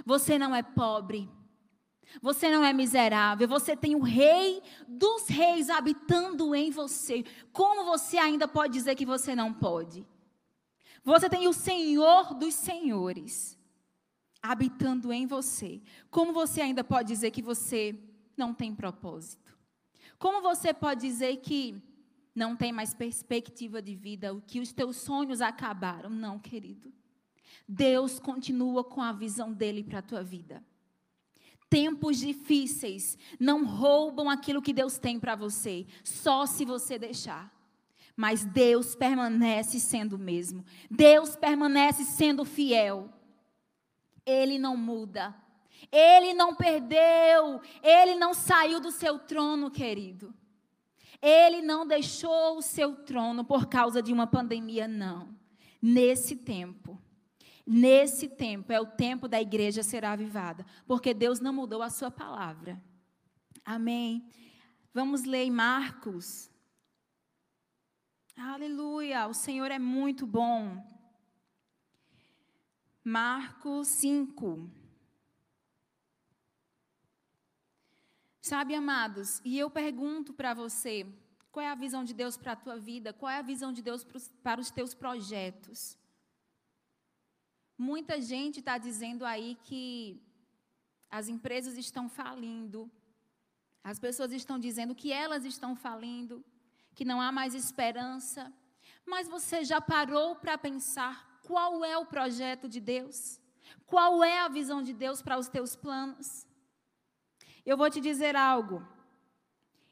Você 0.06 0.38
não 0.38 0.56
é 0.56 0.62
pobre. 0.62 1.28
Você 2.22 2.52
não 2.52 2.64
é 2.64 2.72
miserável. 2.72 3.48
Você 3.48 3.76
tem 3.76 3.96
o 3.96 4.04
Rei 4.04 4.62
dos 4.88 5.28
Reis 5.28 5.72
habitando 5.72 6.54
em 6.54 6.70
você. 6.70 7.26
Como 7.52 7.84
você 7.84 8.20
ainda 8.20 8.48
pode 8.48 8.74
dizer 8.74 8.94
que 8.94 9.08
você 9.08 9.36
não 9.36 9.52
pode? 9.52 10.06
Você 11.04 11.28
tem 11.28 11.48
o 11.48 11.54
Senhor 11.54 12.36
dos 12.36 12.54
Senhores 12.54 13.58
habitando 14.40 15.12
em 15.12 15.26
você. 15.26 15.82
Como 16.12 16.32
você 16.32 16.62
ainda 16.62 16.84
pode 16.84 17.08
dizer 17.08 17.32
que 17.32 17.42
você 17.42 17.98
não 18.38 18.54
tem 18.54 18.76
propósito? 18.76 19.58
Como 20.20 20.44
você 20.44 20.72
pode 20.76 21.02
dizer 21.02 21.38
que 21.38 21.87
não 22.38 22.56
tem 22.56 22.72
mais 22.72 22.94
perspectiva 22.94 23.82
de 23.82 23.96
vida, 23.96 24.32
o 24.32 24.40
que 24.40 24.60
os 24.60 24.72
teus 24.72 24.98
sonhos 24.98 25.42
acabaram. 25.42 26.08
Não, 26.08 26.38
querido. 26.38 26.94
Deus 27.68 28.20
continua 28.20 28.84
com 28.84 29.02
a 29.02 29.12
visão 29.12 29.52
dele 29.52 29.84
para 29.84 30.00
a 30.00 30.04
tua 30.04 30.24
vida. 30.24 30.64
Tempos 31.68 32.20
difíceis 32.20 33.18
não 33.40 33.66
roubam 33.66 34.30
aquilo 34.30 34.62
que 34.62 34.72
Deus 34.72 35.00
tem 35.00 35.20
para 35.20 35.36
você, 35.36 35.88
só 36.04 36.46
se 36.46 36.64
você 36.64 37.00
deixar. 37.00 37.52
Mas 38.16 38.46
Deus 38.46 38.94
permanece 38.94 39.80
sendo 39.80 40.16
o 40.16 40.20
mesmo. 40.20 40.64
Deus 40.92 41.36
permanece 41.36 42.06
sendo 42.06 42.46
fiel. 42.46 43.12
Ele 44.24 44.60
não 44.60 44.78
muda. 44.78 45.36
Ele 45.92 46.36
não 46.36 46.54
perdeu. 46.54 47.62
Ele 47.82 48.14
não 48.14 48.36
saiu 48.36 48.80
do 48.80 48.92
seu 48.92 49.18
trono, 49.18 49.72
querido. 49.72 50.32
Ele 51.22 51.62
não 51.62 51.86
deixou 51.86 52.58
o 52.58 52.62
seu 52.62 52.96
trono 52.96 53.44
por 53.44 53.68
causa 53.68 54.02
de 54.02 54.14
uma 54.14 54.28
pandemia, 54.28 54.88
não. 54.88 55.36
Nesse 55.82 56.36
tempo, 56.36 57.00
Nesse 57.70 58.30
tempo 58.30 58.72
é 58.72 58.80
o 58.80 58.86
tempo 58.86 59.28
da 59.28 59.42
igreja 59.42 59.84
ser 59.84 60.06
avivada, 60.06 60.66
porque 60.86 61.14
Deus 61.14 61.42
não 61.42 61.52
mudou 61.52 61.82
a 61.82 61.90
sua 61.90 62.10
palavra. 62.10 62.82
Amém. 63.66 64.26
Vamos 64.94 65.26
ler 65.26 65.44
em 65.44 65.52
Marcos. 65.52 66.50
Aleluia, 68.38 69.28
o 69.28 69.34
Senhor 69.34 69.70
é 69.70 69.78
muito 69.78 70.26
bom. 70.26 70.82
Marcos 73.04 73.90
5. 73.90 74.72
Sabe, 78.48 78.74
amados, 78.74 79.42
e 79.44 79.60
eu 79.60 79.70
pergunto 79.70 80.32
para 80.32 80.54
você, 80.54 81.06
qual 81.52 81.66
é 81.66 81.70
a 81.70 81.76
visão 81.76 82.02
de 82.06 82.14
Deus 82.14 82.38
para 82.38 82.54
a 82.54 82.56
tua 82.56 82.78
vida? 82.78 83.12
Qual 83.12 83.30
é 83.30 83.40
a 83.40 83.42
visão 83.42 83.74
de 83.74 83.82
Deus 83.82 84.08
para 84.42 84.62
os 84.62 84.72
teus 84.72 84.94
projetos? 84.94 85.98
Muita 87.78 88.22
gente 88.22 88.60
está 88.60 88.78
dizendo 88.78 89.26
aí 89.26 89.58
que 89.66 90.24
as 91.10 91.28
empresas 91.28 91.78
estão 91.78 92.08
falindo, 92.08 92.90
as 93.84 94.00
pessoas 94.00 94.32
estão 94.32 94.58
dizendo 94.58 94.96
que 94.96 95.12
elas 95.12 95.44
estão 95.44 95.76
falindo, 95.76 96.42
que 96.96 97.04
não 97.04 97.20
há 97.20 97.34
mais 97.34 97.54
esperança. 97.54 98.54
Mas 99.06 99.28
você 99.28 99.66
já 99.66 99.82
parou 99.82 100.38
para 100.38 100.58
pensar 100.58 101.42
qual 101.44 101.84
é 101.84 101.98
o 101.98 102.06
projeto 102.06 102.70
de 102.70 102.80
Deus? 102.80 103.42
Qual 103.86 104.24
é 104.24 104.40
a 104.40 104.48
visão 104.48 104.82
de 104.82 104.94
Deus 104.94 105.22
para 105.22 105.38
os 105.38 105.50
teus 105.50 105.76
planos? 105.76 106.47
Eu 107.68 107.78
vou 107.78 107.90
te 107.90 108.02
dizer 108.02 108.36
algo. 108.36 108.84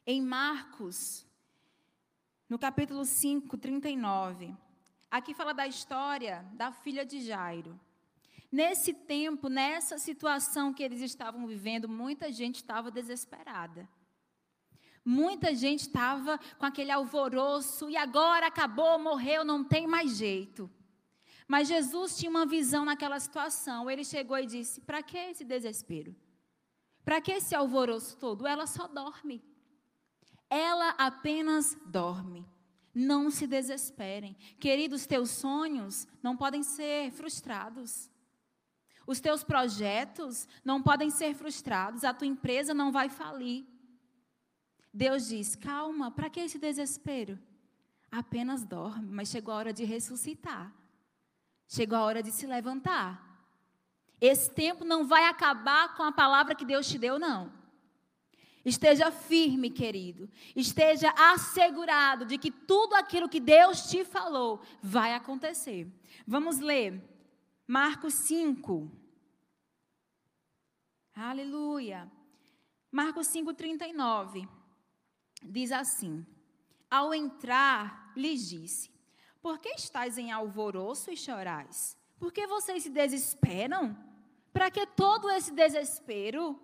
Em 0.07 0.21
Marcos, 0.21 1.27
no 2.49 2.57
capítulo 2.57 3.05
5, 3.05 3.57
39, 3.57 4.55
Aqui 5.15 5.33
fala 5.33 5.53
da 5.53 5.65
história 5.65 6.45
da 6.53 6.73
filha 6.73 7.05
de 7.05 7.21
Jairo. 7.21 7.79
Nesse 8.51 8.93
tempo, 8.93 9.47
nessa 9.47 9.97
situação 9.97 10.73
que 10.73 10.83
eles 10.83 10.99
estavam 10.99 11.47
vivendo, 11.47 11.87
muita 11.87 12.31
gente 12.31 12.55
estava 12.55 12.91
desesperada. 12.91 13.87
Muita 15.05 15.53
gente 15.53 15.81
estava 15.81 16.37
com 16.57 16.65
aquele 16.65 16.91
alvoroço 16.91 17.89
e 17.89 17.95
agora 17.95 18.47
acabou, 18.47 18.99
morreu, 18.99 19.45
não 19.45 19.63
tem 19.63 19.87
mais 19.87 20.17
jeito. 20.17 20.69
Mas 21.47 21.69
Jesus 21.69 22.17
tinha 22.17 22.29
uma 22.29 22.45
visão 22.45 22.83
naquela 22.83 23.19
situação. 23.19 23.89
Ele 23.89 24.03
chegou 24.03 24.37
e 24.37 24.45
disse: 24.45 24.81
Para 24.81 25.03
que 25.03 25.17
esse 25.17 25.45
desespero? 25.45 26.15
Para 27.05 27.21
que 27.21 27.31
esse 27.31 27.53
alvoroço 27.53 28.17
todo? 28.17 28.47
Ela 28.47 28.65
só 28.65 28.87
dorme. 28.87 29.41
Ela 30.49 30.89
apenas 30.97 31.77
dorme. 31.85 32.45
Não 32.93 33.29
se 33.29 33.45
desesperem. 33.45 34.35
Queridos, 34.59 35.05
teus 35.05 35.29
sonhos 35.29 36.07
não 36.23 36.35
podem 36.35 36.63
ser 36.63 37.11
frustrados. 37.11 38.09
Os 39.05 39.19
teus 39.19 39.43
projetos 39.43 40.47
não 40.63 40.81
podem 40.81 41.11
ser 41.11 41.35
frustrados. 41.35 42.03
A 42.03 42.13
tua 42.13 42.25
empresa 42.25 42.73
não 42.73 42.91
vai 42.91 43.07
falir. 43.07 43.67
Deus 44.91 45.27
diz: 45.27 45.55
calma, 45.55 46.09
para 46.09 46.29
que 46.29 46.39
esse 46.39 46.57
desespero? 46.57 47.37
Apenas 48.09 48.63
dorme, 48.63 49.11
mas 49.11 49.29
chegou 49.29 49.53
a 49.53 49.57
hora 49.57 49.73
de 49.73 49.83
ressuscitar. 49.83 50.73
Chegou 51.67 51.97
a 51.97 52.03
hora 52.03 52.23
de 52.23 52.31
se 52.31 52.47
levantar. 52.47 53.34
Esse 54.25 54.49
tempo 54.49 54.83
não 54.83 55.05
vai 55.05 55.25
acabar 55.25 55.95
com 55.95 56.03
a 56.03 56.11
palavra 56.11 56.55
que 56.55 56.65
Deus 56.65 56.87
te 56.87 56.97
deu, 56.97 57.19
não. 57.19 57.53
Esteja 58.63 59.11
firme, 59.11 59.69
querido. 59.69 60.27
Esteja 60.55 61.13
assegurado 61.15 62.25
de 62.25 62.37
que 62.39 62.49
tudo 62.49 62.95
aquilo 62.95 63.29
que 63.29 63.39
Deus 63.39 63.87
te 63.87 64.03
falou 64.03 64.61
vai 64.81 65.13
acontecer. 65.13 65.87
Vamos 66.25 66.57
ler 66.57 66.99
Marcos 67.67 68.15
5. 68.15 68.91
Aleluia. 71.13 72.11
Marcos 72.91 73.27
5, 73.27 73.53
39. 73.53 74.47
Diz 75.43 75.71
assim: 75.71 76.25
Ao 76.89 77.13
entrar, 77.13 78.11
lhes 78.15 78.49
disse: 78.49 78.89
Por 79.39 79.59
que 79.59 79.69
estáis 79.69 80.17
em 80.17 80.31
alvoroço 80.31 81.11
e 81.11 81.15
chorais? 81.15 81.95
Por 82.17 82.33
que 82.33 82.47
vocês 82.47 82.81
se 82.81 82.89
desesperam? 82.89 84.04
Para 84.55 84.71
que 84.71 84.87
todo 84.87 85.29
esse 85.29 85.51
desespero? 85.51 86.57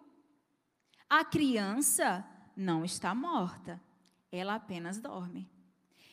A 1.09 1.25
criança 1.25 2.25
não 2.55 2.85
está 2.85 3.13
morta, 3.13 3.81
ela 4.31 4.55
apenas 4.55 5.01
dorme. 5.01 5.51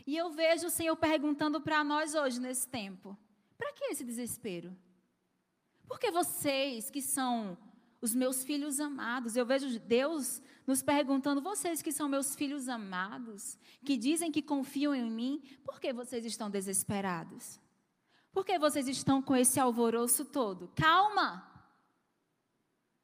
E 0.04 0.16
eu 0.16 0.28
vejo 0.28 0.66
o 0.66 0.70
Senhor 0.70 0.96
perguntando 0.96 1.60
para 1.60 1.84
nós 1.84 2.16
hoje, 2.16 2.40
nesse 2.40 2.66
tempo: 2.66 3.16
para 3.56 3.72
que 3.74 3.84
esse 3.84 4.02
desespero? 4.02 4.76
Porque 5.86 6.10
vocês 6.10 6.90
que 6.90 7.00
são 7.00 7.56
os 8.00 8.12
meus 8.12 8.42
filhos 8.42 8.80
amados, 8.80 9.36
eu 9.36 9.46
vejo 9.46 9.78
Deus 9.78 10.42
nos 10.66 10.82
perguntando: 10.82 11.40
vocês 11.40 11.80
que 11.80 11.92
são 11.92 12.08
meus 12.08 12.34
filhos 12.34 12.68
amados, 12.68 13.56
que 13.84 13.96
dizem 13.96 14.32
que 14.32 14.42
confiam 14.42 14.96
em 14.96 15.08
mim, 15.08 15.40
por 15.64 15.78
que 15.78 15.92
vocês 15.92 16.24
estão 16.24 16.50
desesperados? 16.50 17.60
Por 18.32 18.44
que 18.44 18.58
vocês 18.58 18.88
estão 18.88 19.22
com 19.22 19.36
esse 19.36 19.60
alvoroço 19.60 20.24
todo? 20.24 20.72
Calma! 20.74 21.47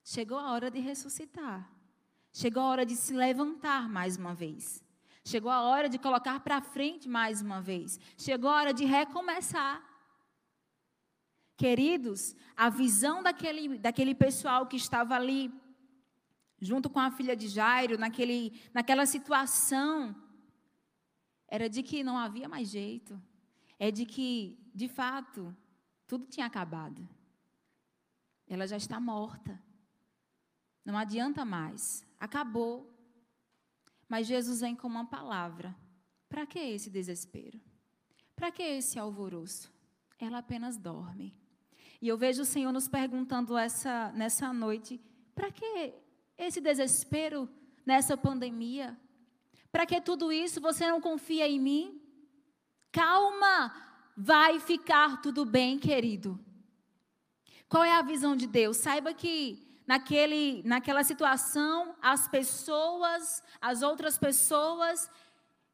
Chegou 0.05 0.39
a 0.39 0.53
hora 0.53 0.71
de 0.71 0.79
ressuscitar. 0.81 1.67
Chegou 2.31 2.63
a 2.63 2.67
hora 2.67 2.85
de 2.85 2.95
se 2.95 3.15
levantar 3.15 3.89
mais 3.89 4.19
uma 4.19 4.35
vez. 4.35 4.85
Chegou 5.25 5.51
a 5.51 5.63
hora 5.63 5.89
de 5.89 5.99
colocar 5.99 6.41
para 6.41 6.61
frente 6.61 7.09
mais 7.09 7.41
uma 7.41 7.63
vez. 7.63 7.99
Chegou 8.19 8.51
a 8.51 8.57
hora 8.57 8.75
de 8.75 8.85
recomeçar. 8.85 9.83
Queridos, 11.57 12.37
a 12.55 12.69
visão 12.69 13.23
daquele, 13.23 13.79
daquele 13.79 14.15
pessoal 14.15 14.67
que 14.67 14.77
estava 14.77 15.15
ali, 15.15 15.51
junto 16.61 16.91
com 16.91 17.01
a 17.01 17.11
filha 17.11 17.35
de 17.35 17.49
Jairo, 17.49 17.97
naquele, 17.97 18.61
naquela 18.75 19.07
situação, 19.07 20.15
era 21.49 21.67
de 21.67 21.83
que 21.83 22.05
não 22.05 22.19
havia 22.19 22.49
mais 22.49 22.69
jeito. 22.69 23.19
É 23.79 23.91
de 23.91 24.05
que, 24.05 24.59
de 24.75 24.87
fato, 24.87 25.57
tudo 26.07 26.27
tinha 26.27 26.45
acabado. 26.45 27.09
Ela 28.47 28.67
já 28.67 28.77
está 28.77 29.01
morta. 29.01 29.59
Não 30.85 30.97
adianta 30.97 31.45
mais. 31.45 32.07
Acabou. 32.21 32.93
Mas 34.09 34.27
Jesus 34.27 34.61
vem 34.61 34.77
com 34.77 34.87
uma 34.87 35.07
palavra. 35.07 35.75
Para 36.29 36.47
que 36.47 36.59
esse 36.59 36.91
desespero? 36.91 37.61
Para 38.37 38.51
que 38.51 38.63
esse 38.63 38.99
alvoroço? 38.99 39.73
Ela 40.19 40.39
apenas 40.39 40.77
dorme. 40.77 41.35
E 42.01 42.09
eu 42.09 42.19
vejo 42.19 42.43
o 42.43 42.45
Senhor 42.45 42.73
nos 42.73 42.87
perguntando 42.87 43.57
essa, 43.57 44.13
nessa 44.13 44.53
noite: 44.53 45.01
para 45.35 45.51
que 45.51 45.95
esse 46.37 46.61
desespero 46.61 47.49
nessa 47.87 48.17
pandemia? 48.17 48.99
Para 49.73 49.87
que 49.87 50.01
tudo 50.01 50.31
isso? 50.31 50.61
Você 50.61 50.87
não 50.87 51.01
confia 51.01 51.49
em 51.49 51.59
mim? 51.59 52.01
Calma, 52.93 53.75
vai 54.17 54.61
ficar 54.61 55.21
tudo 55.21 55.45
bem, 55.45 55.79
querido. 55.79 56.39
Qual 57.69 57.83
é 57.83 57.93
a 57.93 58.03
visão 58.03 58.37
de 58.37 58.47
Deus? 58.47 58.77
Saiba 58.77 59.13
que 59.13 59.74
naquele, 59.87 60.63
naquela 60.65 61.05
situação, 61.05 61.95
as 62.01 62.27
pessoas, 62.29 63.43
as 63.61 63.83
outras 63.83 64.19
pessoas, 64.19 65.11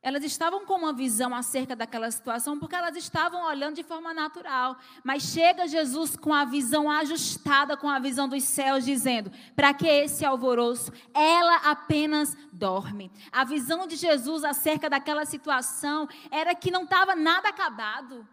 elas 0.02 0.24
estavam 0.24 0.64
com 0.64 0.74
uma 0.74 0.94
visão 0.94 1.34
acerca 1.34 1.76
daquela 1.76 2.10
situação 2.10 2.58
porque 2.58 2.74
elas 2.74 2.96
estavam 2.96 3.44
olhando 3.44 3.76
de 3.76 3.82
forma 3.82 4.14
natural. 4.14 4.78
Mas 5.04 5.24
chega 5.24 5.68
Jesus 5.68 6.16
com 6.16 6.32
a 6.32 6.44
visão 6.44 6.90
ajustada 6.90 7.76
com 7.76 7.88
a 7.88 7.98
visão 7.98 8.26
dos 8.26 8.42
céus, 8.44 8.84
dizendo: 8.84 9.30
para 9.54 9.74
que 9.74 9.86
esse 9.86 10.24
alvoroço? 10.24 10.90
Ela 11.12 11.56
apenas 11.70 12.34
dorme. 12.50 13.12
A 13.30 13.44
visão 13.44 13.86
de 13.86 13.96
Jesus 13.96 14.42
acerca 14.42 14.88
daquela 14.88 15.26
situação 15.26 16.08
era 16.30 16.54
que 16.54 16.70
não 16.70 16.84
estava 16.84 17.14
nada 17.14 17.50
acabado. 17.50 18.26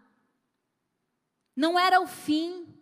Não 1.53 1.77
era 1.77 1.99
o 1.99 2.07
fim. 2.07 2.73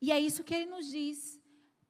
E 0.00 0.10
é 0.10 0.18
isso 0.18 0.44
que 0.44 0.54
ele 0.54 0.66
nos 0.66 0.86
diz. 0.86 1.43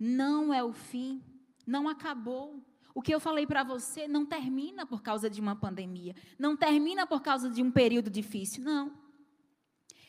Não 0.07 0.53
é 0.53 0.62
o 0.62 0.71
fim, 0.71 1.23
não 1.67 1.88
acabou. 1.88 2.62
O 2.95 3.01
que 3.01 3.14
eu 3.14 3.19
falei 3.19 3.47
para 3.47 3.62
você 3.64 4.07
não 4.07 4.27
termina 4.27 4.85
por 4.85 5.01
causa 5.01 5.31
de 5.31 5.40
uma 5.40 5.57
pandemia, 5.57 6.14
não 6.38 6.55
termina 6.55 7.07
por 7.07 7.23
causa 7.23 7.49
de 7.49 7.62
um 7.62 7.71
período 7.71 8.11
difícil, 8.11 8.62
não. 8.62 8.93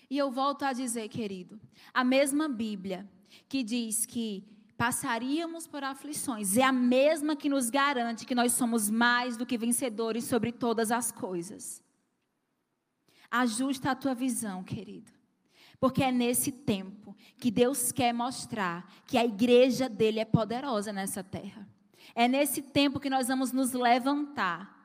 E 0.10 0.17
eu 0.17 0.29
volto 0.29 0.63
a 0.63 0.73
dizer, 0.73 1.08
querido, 1.08 1.58
a 1.93 2.03
mesma 2.03 2.49
Bíblia 2.49 3.10
que 3.47 3.63
diz 3.63 4.05
que 4.05 4.43
passaríamos 4.77 5.65
por 5.65 5.81
aflições, 5.81 6.58
é 6.58 6.63
a 6.63 6.73
mesma 6.73 7.34
que 7.34 7.47
nos 7.47 7.69
garante 7.69 8.25
que 8.25 8.36
nós 8.36 8.51
somos 8.51 8.89
mais 8.89 9.38
do 9.38 9.45
que 9.45 9.58
vencedores 9.58 10.25
sobre 10.25 10.51
todas 10.51 10.91
as 10.91 11.10
coisas. 11.10 11.81
Ajusta 13.31 13.91
a 13.91 13.95
tua 13.95 14.13
visão, 14.13 14.62
querido. 14.62 15.14
Porque 15.79 16.03
é 16.03 16.11
nesse 16.11 16.51
tempo 16.51 17.15
que 17.38 17.51
Deus 17.51 17.91
quer 17.91 18.13
mostrar 18.13 18.89
que 19.05 19.17
a 19.17 19.25
igreja 19.25 19.89
dele 19.89 20.19
é 20.19 20.25
poderosa 20.25 20.91
nessa 20.93 21.23
terra. 21.23 21.67
É 22.13 22.27
nesse 22.27 22.61
tempo 22.61 22.99
que 22.99 23.09
nós 23.09 23.27
vamos 23.27 23.51
nos 23.51 23.73
levantar 23.73 24.75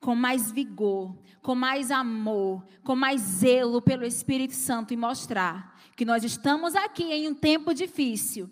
com 0.00 0.14
mais 0.14 0.50
vigor, 0.50 1.14
com 1.42 1.54
mais 1.54 1.90
amor, 1.90 2.64
com 2.82 2.96
mais 2.96 3.20
zelo 3.20 3.82
pelo 3.82 4.04
Espírito 4.04 4.54
Santo 4.54 4.94
e 4.94 4.96
mostrar 4.96 5.78
que 5.94 6.04
nós 6.04 6.24
estamos 6.24 6.74
aqui 6.74 7.04
em 7.04 7.28
um 7.28 7.34
tempo 7.34 7.74
difícil, 7.74 8.48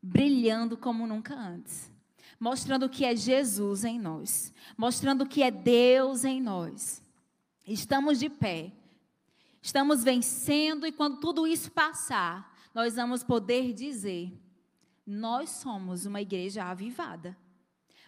brilhando 0.00 0.76
como 0.76 1.06
nunca 1.06 1.34
antes, 1.34 1.90
mostrando 2.38 2.88
que 2.88 3.04
é 3.04 3.16
Jesus 3.16 3.84
em 3.84 3.98
nós, 3.98 4.54
mostrando 4.76 5.26
que 5.26 5.42
é 5.42 5.50
Deus 5.50 6.24
em 6.24 6.40
nós. 6.40 7.02
Estamos 7.66 8.20
de 8.20 8.30
pé, 8.30 8.72
estamos 9.60 10.02
vencendo 10.02 10.86
e 10.86 10.92
quando 10.92 11.20
tudo 11.20 11.46
isso 11.46 11.70
passar, 11.70 12.54
nós 12.74 12.94
vamos 12.94 13.22
poder 13.22 13.72
dizer: 13.72 14.32
nós 15.06 15.50
somos 15.50 16.06
uma 16.06 16.20
igreja 16.20 16.64
avivada. 16.64 17.36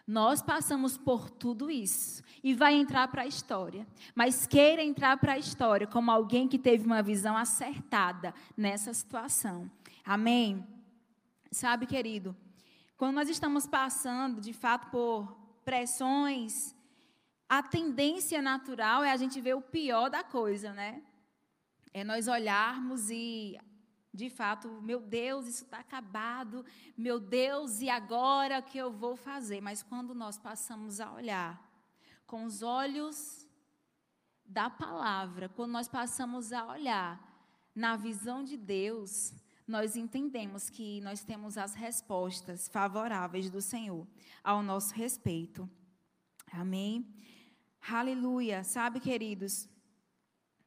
Nós 0.06 0.42
passamos 0.42 0.98
por 0.98 1.30
tudo 1.30 1.70
isso 1.70 2.24
e 2.42 2.54
vai 2.54 2.74
entrar 2.74 3.06
para 3.08 3.22
a 3.22 3.26
história. 3.26 3.86
Mas 4.14 4.46
queira 4.46 4.82
entrar 4.82 5.16
para 5.16 5.34
a 5.34 5.38
história 5.38 5.86
como 5.86 6.10
alguém 6.10 6.48
que 6.48 6.58
teve 6.58 6.84
uma 6.84 7.02
visão 7.02 7.36
acertada 7.36 8.34
nessa 8.56 8.92
situação. 8.92 9.70
Amém? 10.04 10.66
Sabe, 11.52 11.86
querido, 11.86 12.36
quando 12.96 13.14
nós 13.14 13.28
estamos 13.28 13.66
passando, 13.66 14.40
de 14.40 14.52
fato, 14.52 14.90
por 14.90 15.36
pressões, 15.64 16.74
a 17.48 17.62
tendência 17.62 18.42
natural 18.42 19.04
é 19.04 19.12
a 19.12 19.16
gente 19.16 19.40
ver 19.40 19.54
o 19.54 19.60
pior 19.60 20.08
da 20.08 20.24
coisa, 20.24 20.72
né? 20.72 21.02
É 21.92 22.02
nós 22.02 22.28
olharmos 22.28 23.10
e 23.10 23.58
de 24.14 24.28
fato, 24.28 24.68
meu 24.82 25.00
Deus, 25.00 25.46
isso 25.46 25.64
está 25.64 25.78
acabado, 25.78 26.64
meu 26.96 27.18
Deus, 27.18 27.80
e 27.80 27.88
agora 27.88 28.58
o 28.58 28.62
que 28.62 28.76
eu 28.76 28.92
vou 28.92 29.16
fazer? 29.16 29.62
Mas 29.62 29.82
quando 29.82 30.14
nós 30.14 30.36
passamos 30.36 31.00
a 31.00 31.12
olhar 31.12 31.70
com 32.26 32.44
os 32.44 32.62
olhos 32.62 33.48
da 34.44 34.68
palavra, 34.68 35.48
quando 35.48 35.72
nós 35.72 35.88
passamos 35.88 36.52
a 36.52 36.66
olhar 36.66 37.32
na 37.74 37.96
visão 37.96 38.44
de 38.44 38.56
Deus, 38.56 39.32
nós 39.66 39.96
entendemos 39.96 40.68
que 40.68 41.00
nós 41.00 41.24
temos 41.24 41.56
as 41.56 41.74
respostas 41.74 42.68
favoráveis 42.68 43.48
do 43.48 43.62
Senhor 43.62 44.06
ao 44.44 44.62
nosso 44.62 44.94
respeito. 44.94 45.68
Amém? 46.52 47.06
Aleluia. 47.88 48.62
Sabe, 48.62 49.00
queridos, 49.00 49.66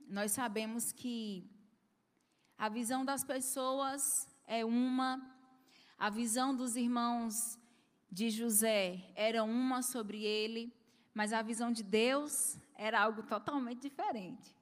nós 0.09 0.31
sabemos 0.31 0.91
que 0.91 1.49
a 2.57 2.69
visão 2.69 3.03
das 3.03 3.23
pessoas 3.23 4.01
é 4.47 4.63
uma, 4.63 5.21
a 5.97 6.09
visão 6.09 6.55
dos 6.55 6.75
irmãos 6.75 7.33
de 8.11 8.29
José 8.29 9.11
era 9.15 9.43
uma 9.43 9.81
sobre 9.81 10.23
ele, 10.23 10.73
mas 11.13 11.33
a 11.33 11.41
visão 11.41 11.71
de 11.71 11.83
Deus 11.83 12.57
era 12.75 13.01
algo 13.01 13.23
totalmente 13.23 13.81
diferente. 13.81 14.55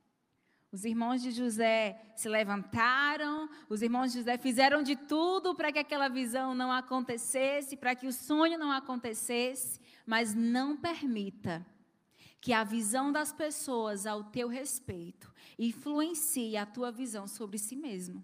Os 0.71 0.85
irmãos 0.85 1.21
de 1.21 1.29
José 1.31 2.01
se 2.15 2.27
levantaram, 2.27 3.47
os 3.69 3.83
irmãos 3.83 4.11
de 4.11 4.19
José 4.19 4.39
fizeram 4.39 4.81
de 4.81 4.95
tudo 4.95 5.53
para 5.53 5.71
que 5.71 5.77
aquela 5.77 6.07
visão 6.07 6.55
não 6.55 6.71
acontecesse, 6.71 7.77
para 7.77 7.93
que 7.93 8.07
o 8.07 8.13
sonho 8.13 8.57
não 8.57 8.71
acontecesse, 8.71 9.79
mas 10.03 10.33
não 10.33 10.75
permita 10.75 11.63
que 12.43 12.51
a 12.51 12.65
visão 12.65 13.09
das 13.09 13.31
pessoas 13.31 14.05
ao 14.05 14.21
teu 14.21 14.49
respeito 14.49 15.33
influencie 15.57 16.57
a 16.57 16.65
tua 16.65 16.91
visão 16.91 17.25
sobre 17.25 17.57
si 17.57 17.73
mesmo. 17.73 18.21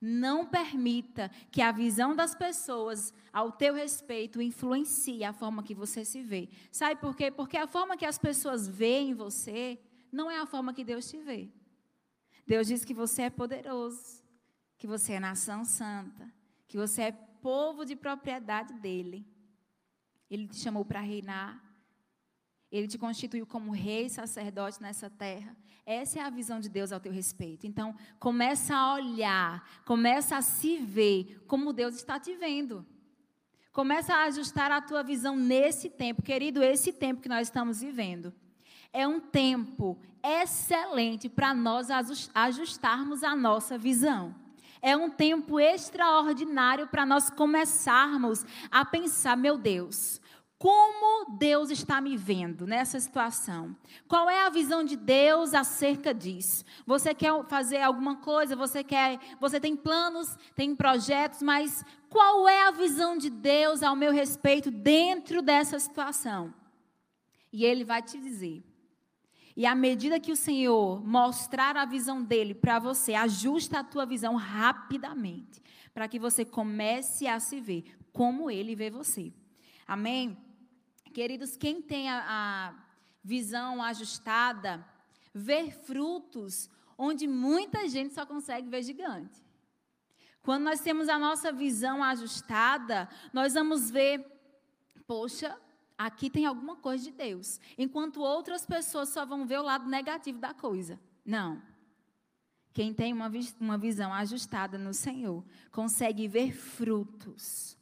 Não 0.00 0.46
permita 0.46 1.30
que 1.50 1.60
a 1.60 1.70
visão 1.70 2.16
das 2.16 2.34
pessoas 2.34 3.12
ao 3.30 3.52
teu 3.52 3.74
respeito 3.74 4.40
influencie 4.40 5.22
a 5.22 5.34
forma 5.34 5.62
que 5.62 5.74
você 5.74 6.02
se 6.02 6.22
vê. 6.22 6.48
Sabe 6.72 6.98
por 6.98 7.14
quê? 7.14 7.30
Porque 7.30 7.58
a 7.58 7.66
forma 7.66 7.94
que 7.94 8.06
as 8.06 8.16
pessoas 8.16 8.66
veem 8.66 9.12
você 9.12 9.78
não 10.10 10.30
é 10.30 10.38
a 10.38 10.46
forma 10.46 10.72
que 10.72 10.82
Deus 10.82 11.06
te 11.10 11.18
vê. 11.18 11.50
Deus 12.46 12.68
diz 12.68 12.86
que 12.86 12.94
você 12.94 13.24
é 13.24 13.30
poderoso, 13.30 14.24
que 14.78 14.86
você 14.86 15.12
é 15.12 15.20
nação 15.20 15.62
santa, 15.62 16.32
que 16.66 16.78
você 16.78 17.02
é 17.02 17.12
povo 17.12 17.84
de 17.84 17.94
propriedade 17.94 18.72
dele. 18.80 19.26
Ele 20.30 20.48
te 20.48 20.56
chamou 20.56 20.86
para 20.86 21.00
reinar, 21.00 21.69
ele 22.70 22.86
te 22.86 22.98
constituiu 22.98 23.46
como 23.46 23.72
rei 23.72 24.08
sacerdote 24.08 24.80
nessa 24.80 25.10
terra. 25.10 25.56
Essa 25.84 26.20
é 26.20 26.22
a 26.22 26.30
visão 26.30 26.60
de 26.60 26.68
Deus 26.68 26.92
ao 26.92 27.00
teu 27.00 27.10
respeito. 27.10 27.66
Então, 27.66 27.94
começa 28.18 28.76
a 28.76 28.94
olhar, 28.94 29.68
começa 29.84 30.36
a 30.36 30.42
se 30.42 30.78
ver 30.78 31.42
como 31.46 31.72
Deus 31.72 31.96
está 31.96 32.20
te 32.20 32.34
vendo. 32.36 32.86
Começa 33.72 34.14
a 34.14 34.24
ajustar 34.24 34.70
a 34.70 34.80
tua 34.80 35.02
visão 35.02 35.36
nesse 35.36 35.88
tempo, 35.88 36.22
querido, 36.22 36.62
esse 36.62 36.92
tempo 36.92 37.20
que 37.20 37.28
nós 37.28 37.48
estamos 37.48 37.80
vivendo. 37.80 38.32
É 38.92 39.06
um 39.06 39.20
tempo 39.20 39.98
excelente 40.22 41.28
para 41.28 41.54
nós 41.54 41.88
ajustarmos 42.34 43.22
a 43.22 43.34
nossa 43.34 43.78
visão. 43.78 44.34
É 44.82 44.96
um 44.96 45.10
tempo 45.10 45.60
extraordinário 45.60 46.88
para 46.88 47.04
nós 47.04 47.30
começarmos 47.30 48.44
a 48.70 48.84
pensar, 48.84 49.36
meu 49.36 49.58
Deus, 49.58 50.20
como 50.60 51.38
Deus 51.38 51.70
está 51.70 52.02
me 52.02 52.18
vendo 52.18 52.66
nessa 52.66 53.00
situação? 53.00 53.74
Qual 54.06 54.28
é 54.28 54.44
a 54.44 54.50
visão 54.50 54.84
de 54.84 54.94
Deus 54.94 55.54
acerca 55.54 56.12
disso? 56.12 56.66
Você 56.86 57.14
quer 57.14 57.32
fazer 57.46 57.80
alguma 57.80 58.16
coisa, 58.16 58.54
você 58.54 58.84
quer, 58.84 59.18
você 59.40 59.58
tem 59.58 59.74
planos, 59.74 60.36
tem 60.54 60.76
projetos, 60.76 61.40
mas 61.40 61.82
qual 62.10 62.46
é 62.46 62.68
a 62.68 62.72
visão 62.72 63.16
de 63.16 63.30
Deus 63.30 63.82
ao 63.82 63.96
meu 63.96 64.12
respeito 64.12 64.70
dentro 64.70 65.40
dessa 65.40 65.78
situação? 65.78 66.52
E 67.50 67.64
ele 67.64 67.82
vai 67.82 68.02
te 68.02 68.20
dizer. 68.20 68.62
E 69.56 69.64
à 69.64 69.74
medida 69.74 70.20
que 70.20 70.30
o 70.30 70.36
Senhor 70.36 71.02
mostrar 71.02 71.74
a 71.74 71.86
visão 71.86 72.22
dele 72.22 72.54
para 72.54 72.78
você, 72.78 73.14
ajusta 73.14 73.78
a 73.78 73.84
tua 73.84 74.04
visão 74.04 74.34
rapidamente, 74.34 75.62
para 75.94 76.06
que 76.06 76.18
você 76.18 76.44
comece 76.44 77.26
a 77.26 77.40
se 77.40 77.62
ver 77.62 77.98
como 78.12 78.50
ele 78.50 78.74
vê 78.74 78.90
você. 78.90 79.32
Amém? 79.88 80.49
Queridos, 81.12 81.56
quem 81.56 81.82
tem 81.82 82.08
a, 82.08 82.24
a 82.26 82.74
visão 83.22 83.82
ajustada, 83.82 84.84
ver 85.34 85.72
frutos 85.72 86.70
onde 86.96 87.26
muita 87.26 87.88
gente 87.88 88.14
só 88.14 88.24
consegue 88.24 88.68
ver 88.68 88.82
gigante. 88.82 89.42
Quando 90.42 90.64
nós 90.64 90.80
temos 90.80 91.08
a 91.08 91.18
nossa 91.18 91.52
visão 91.52 92.02
ajustada, 92.02 93.08
nós 93.32 93.54
vamos 93.54 93.90
ver, 93.90 94.24
poxa, 95.06 95.58
aqui 95.98 96.30
tem 96.30 96.46
alguma 96.46 96.76
coisa 96.76 97.04
de 97.04 97.10
Deus. 97.10 97.60
Enquanto 97.76 98.20
outras 98.20 98.64
pessoas 98.64 99.08
só 99.08 99.26
vão 99.26 99.46
ver 99.46 99.58
o 99.58 99.64
lado 99.64 99.88
negativo 99.88 100.38
da 100.38 100.54
coisa. 100.54 101.00
Não. 101.24 101.60
Quem 102.72 102.94
tem 102.94 103.12
uma, 103.12 103.30
uma 103.58 103.76
visão 103.76 104.12
ajustada 104.12 104.78
no 104.78 104.94
Senhor 104.94 105.44
consegue 105.72 106.28
ver 106.28 106.52
frutos 106.52 107.79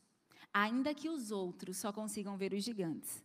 ainda 0.53 0.95
que 0.95 1.09
os 1.09 1.31
outros 1.31 1.77
só 1.77 1.93
consigam 1.93 2.37
ver 2.37 2.53
os 2.53 2.65
gigantes. 2.65 3.25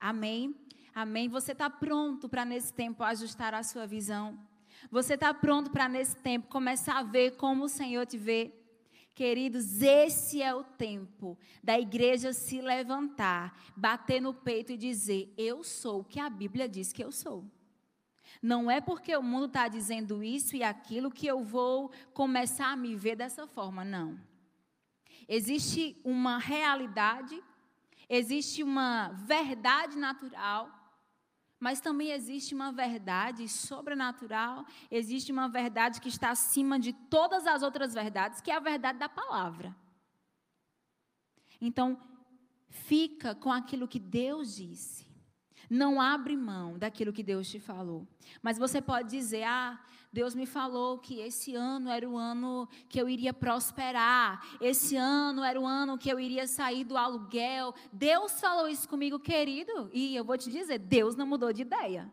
Amém? 0.00 0.54
Amém? 0.94 1.28
Você 1.28 1.52
está 1.52 1.70
pronto 1.70 2.28
para 2.28 2.44
nesse 2.44 2.72
tempo 2.72 3.02
ajustar 3.02 3.54
a 3.54 3.62
sua 3.62 3.86
visão? 3.86 4.38
Você 4.90 5.14
está 5.14 5.32
pronto 5.32 5.70
para 5.70 5.88
nesse 5.88 6.16
tempo 6.16 6.48
começar 6.48 6.98
a 6.98 7.02
ver 7.02 7.36
como 7.36 7.64
o 7.64 7.68
Senhor 7.68 8.04
te 8.06 8.18
vê? 8.18 8.52
Queridos, 9.14 9.82
esse 9.82 10.42
é 10.42 10.54
o 10.54 10.64
tempo 10.64 11.38
da 11.62 11.78
igreja 11.78 12.32
se 12.32 12.60
levantar, 12.60 13.54
bater 13.76 14.20
no 14.20 14.32
peito 14.32 14.72
e 14.72 14.76
dizer: 14.76 15.32
Eu 15.36 15.62
sou 15.62 16.00
o 16.00 16.04
que 16.04 16.18
a 16.18 16.30
Bíblia 16.30 16.68
diz 16.68 16.92
que 16.92 17.04
eu 17.04 17.12
sou. 17.12 17.44
Não 18.40 18.70
é 18.70 18.80
porque 18.80 19.14
o 19.14 19.22
mundo 19.22 19.46
está 19.46 19.68
dizendo 19.68 20.24
isso 20.24 20.56
e 20.56 20.62
aquilo 20.62 21.10
que 21.10 21.26
eu 21.26 21.44
vou 21.44 21.92
começar 22.14 22.72
a 22.72 22.76
me 22.76 22.96
ver 22.96 23.14
dessa 23.14 23.46
forma, 23.46 23.84
não. 23.84 24.18
Existe 25.28 26.00
uma 26.04 26.38
realidade, 26.38 27.42
existe 28.08 28.62
uma 28.62 29.08
verdade 29.26 29.96
natural, 29.96 30.70
mas 31.58 31.80
também 31.80 32.10
existe 32.10 32.54
uma 32.54 32.72
verdade 32.72 33.48
sobrenatural, 33.48 34.66
existe 34.90 35.30
uma 35.30 35.48
verdade 35.48 36.00
que 36.00 36.08
está 36.08 36.30
acima 36.30 36.78
de 36.78 36.92
todas 36.92 37.46
as 37.46 37.62
outras 37.62 37.94
verdades, 37.94 38.40
que 38.40 38.50
é 38.50 38.56
a 38.56 38.60
verdade 38.60 38.98
da 38.98 39.08
palavra. 39.08 39.74
Então, 41.60 41.96
fica 42.68 43.34
com 43.34 43.52
aquilo 43.52 43.86
que 43.86 44.00
Deus 44.00 44.56
disse. 44.56 45.06
Não 45.70 46.00
abre 46.00 46.36
mão 46.36 46.76
daquilo 46.76 47.12
que 47.12 47.22
Deus 47.22 47.48
te 47.48 47.60
falou. 47.60 48.06
Mas 48.42 48.58
você 48.58 48.82
pode 48.82 49.08
dizer: 49.10 49.44
ah, 49.44 49.80
Deus 50.12 50.34
me 50.34 50.44
falou 50.44 50.98
que 50.98 51.20
esse 51.20 51.54
ano 51.54 51.88
era 51.88 52.06
o 52.06 52.18
ano 52.18 52.68
que 52.86 53.00
eu 53.00 53.08
iria 53.08 53.32
prosperar. 53.32 54.44
Esse 54.60 54.94
ano 54.94 55.42
era 55.42 55.58
o 55.58 55.64
ano 55.64 55.96
que 55.96 56.12
eu 56.12 56.20
iria 56.20 56.46
sair 56.46 56.84
do 56.84 56.98
aluguel. 56.98 57.74
Deus 57.90 58.38
falou 58.38 58.68
isso 58.68 58.86
comigo, 58.86 59.18
querido. 59.18 59.88
E 59.90 60.14
eu 60.14 60.22
vou 60.22 60.36
te 60.36 60.50
dizer, 60.50 60.78
Deus 60.78 61.16
não 61.16 61.26
mudou 61.26 61.50
de 61.50 61.62
ideia. 61.62 62.12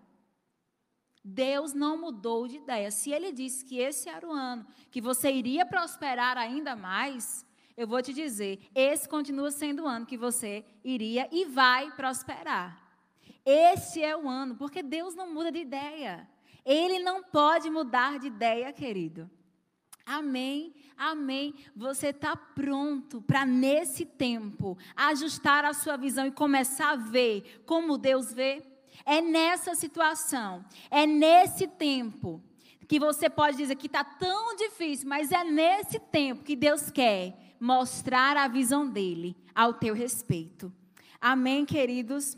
Deus 1.22 1.74
não 1.74 1.98
mudou 1.98 2.48
de 2.48 2.56
ideia. 2.56 2.90
Se 2.90 3.12
ele 3.12 3.34
disse 3.34 3.66
que 3.66 3.78
esse 3.78 4.08
era 4.08 4.26
o 4.26 4.32
ano 4.32 4.66
que 4.90 5.02
você 5.02 5.30
iria 5.30 5.66
prosperar 5.66 6.38
ainda 6.38 6.78
mais, 6.78 7.46
eu 7.76 7.86
vou 7.86 8.02
te 8.02 8.14
dizer, 8.14 8.62
esse 8.74 9.10
continua 9.10 9.52
sendo 9.52 9.84
o 9.84 9.88
ano 9.88 10.06
que 10.06 10.18
você 10.18 10.64
iria 10.86 11.28
e 11.34 11.44
vai 11.44 11.92
prosperar. 11.92 12.82
Esse 13.46 14.02
é 14.02 14.16
o 14.16 14.30
ano, 14.30 14.56
porque 14.56 14.82
Deus 14.82 15.16
não 15.16 15.34
muda 15.34 15.52
de 15.52 15.60
ideia. 15.60 16.30
Ele 16.66 17.00
não 17.00 17.24
pode 17.24 17.70
mudar 17.70 18.20
de 18.20 18.28
ideia, 18.28 18.72
querido. 18.74 19.30
Amém, 20.06 20.74
amém. 20.98 21.54
Você 21.76 22.08
está 22.08 22.36
pronto 22.36 23.22
para, 23.22 23.46
nesse 23.46 24.06
tempo, 24.06 24.78
ajustar 24.96 25.64
a 25.66 25.74
sua 25.74 25.98
visão 25.98 26.26
e 26.26 26.32
começar 26.32 26.92
a 26.92 26.96
ver 26.96 27.62
como 27.66 27.98
Deus 27.98 28.34
vê? 28.34 28.64
É 29.06 29.22
nessa 29.22 29.76
situação, 29.76 30.66
é 30.90 31.06
nesse 31.06 31.68
tempo 31.68 32.42
que 32.88 33.00
você 33.00 33.30
pode 33.30 33.58
dizer 33.58 33.76
que 33.76 33.86
está 33.86 34.04
tão 34.04 34.56
difícil, 34.56 35.08
mas 35.08 35.32
é 35.32 35.44
nesse 35.44 36.00
tempo 36.00 36.44
que 36.44 36.56
Deus 36.56 36.90
quer 36.90 37.56
mostrar 37.60 38.36
a 38.36 38.48
visão 38.48 38.90
dele 38.90 39.38
ao 39.54 39.74
teu 39.76 39.94
respeito. 39.94 40.74
Amém, 41.22 41.66
queridos? 41.66 42.36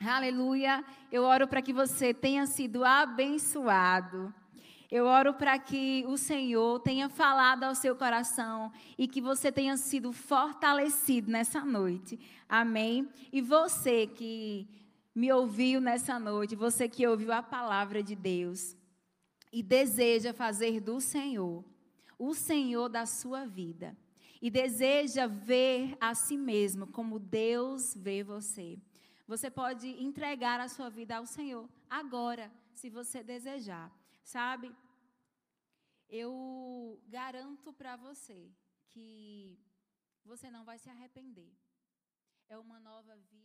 Aleluia. 0.00 0.84
Eu 1.10 1.22
oro 1.24 1.46
para 1.46 1.62
que 1.62 1.72
você 1.72 2.12
tenha 2.12 2.46
sido 2.46 2.84
abençoado. 2.84 4.32
Eu 4.90 5.06
oro 5.06 5.34
para 5.34 5.58
que 5.58 6.04
o 6.06 6.16
Senhor 6.16 6.78
tenha 6.80 7.08
falado 7.08 7.64
ao 7.64 7.74
seu 7.74 7.96
coração 7.96 8.70
e 8.96 9.08
que 9.08 9.20
você 9.20 9.50
tenha 9.50 9.76
sido 9.76 10.12
fortalecido 10.12 11.30
nessa 11.30 11.64
noite. 11.64 12.18
Amém. 12.48 13.08
E 13.32 13.40
você 13.40 14.06
que 14.06 14.68
me 15.14 15.32
ouviu 15.32 15.80
nessa 15.80 16.18
noite, 16.18 16.54
você 16.54 16.88
que 16.88 17.06
ouviu 17.06 17.32
a 17.32 17.42
palavra 17.42 18.02
de 18.02 18.14
Deus 18.14 18.76
e 19.52 19.62
deseja 19.62 20.32
fazer 20.32 20.80
do 20.80 21.00
Senhor 21.00 21.64
o 22.18 22.34
Senhor 22.34 22.88
da 22.88 23.06
sua 23.06 23.44
vida 23.44 23.96
e 24.40 24.50
deseja 24.50 25.26
ver 25.26 25.96
a 26.00 26.14
si 26.14 26.36
mesmo 26.36 26.86
como 26.86 27.18
Deus 27.18 27.94
vê 27.96 28.22
você. 28.22 28.78
Você 29.26 29.50
pode 29.50 29.88
entregar 30.02 30.60
a 30.60 30.68
sua 30.68 30.90
vida 30.90 31.16
ao 31.16 31.26
Senhor 31.26 31.68
agora, 31.88 32.52
se 32.74 32.90
você 32.90 33.22
desejar. 33.22 33.90
Sabe? 34.22 34.74
Eu 36.08 37.00
garanto 37.08 37.72
para 37.72 37.96
você 37.96 38.52
que 38.90 39.58
você 40.24 40.50
não 40.50 40.64
vai 40.64 40.78
se 40.78 40.88
arrepender. 40.90 41.52
É 42.48 42.58
uma 42.58 42.78
nova 42.78 43.16
vida. 43.16 43.43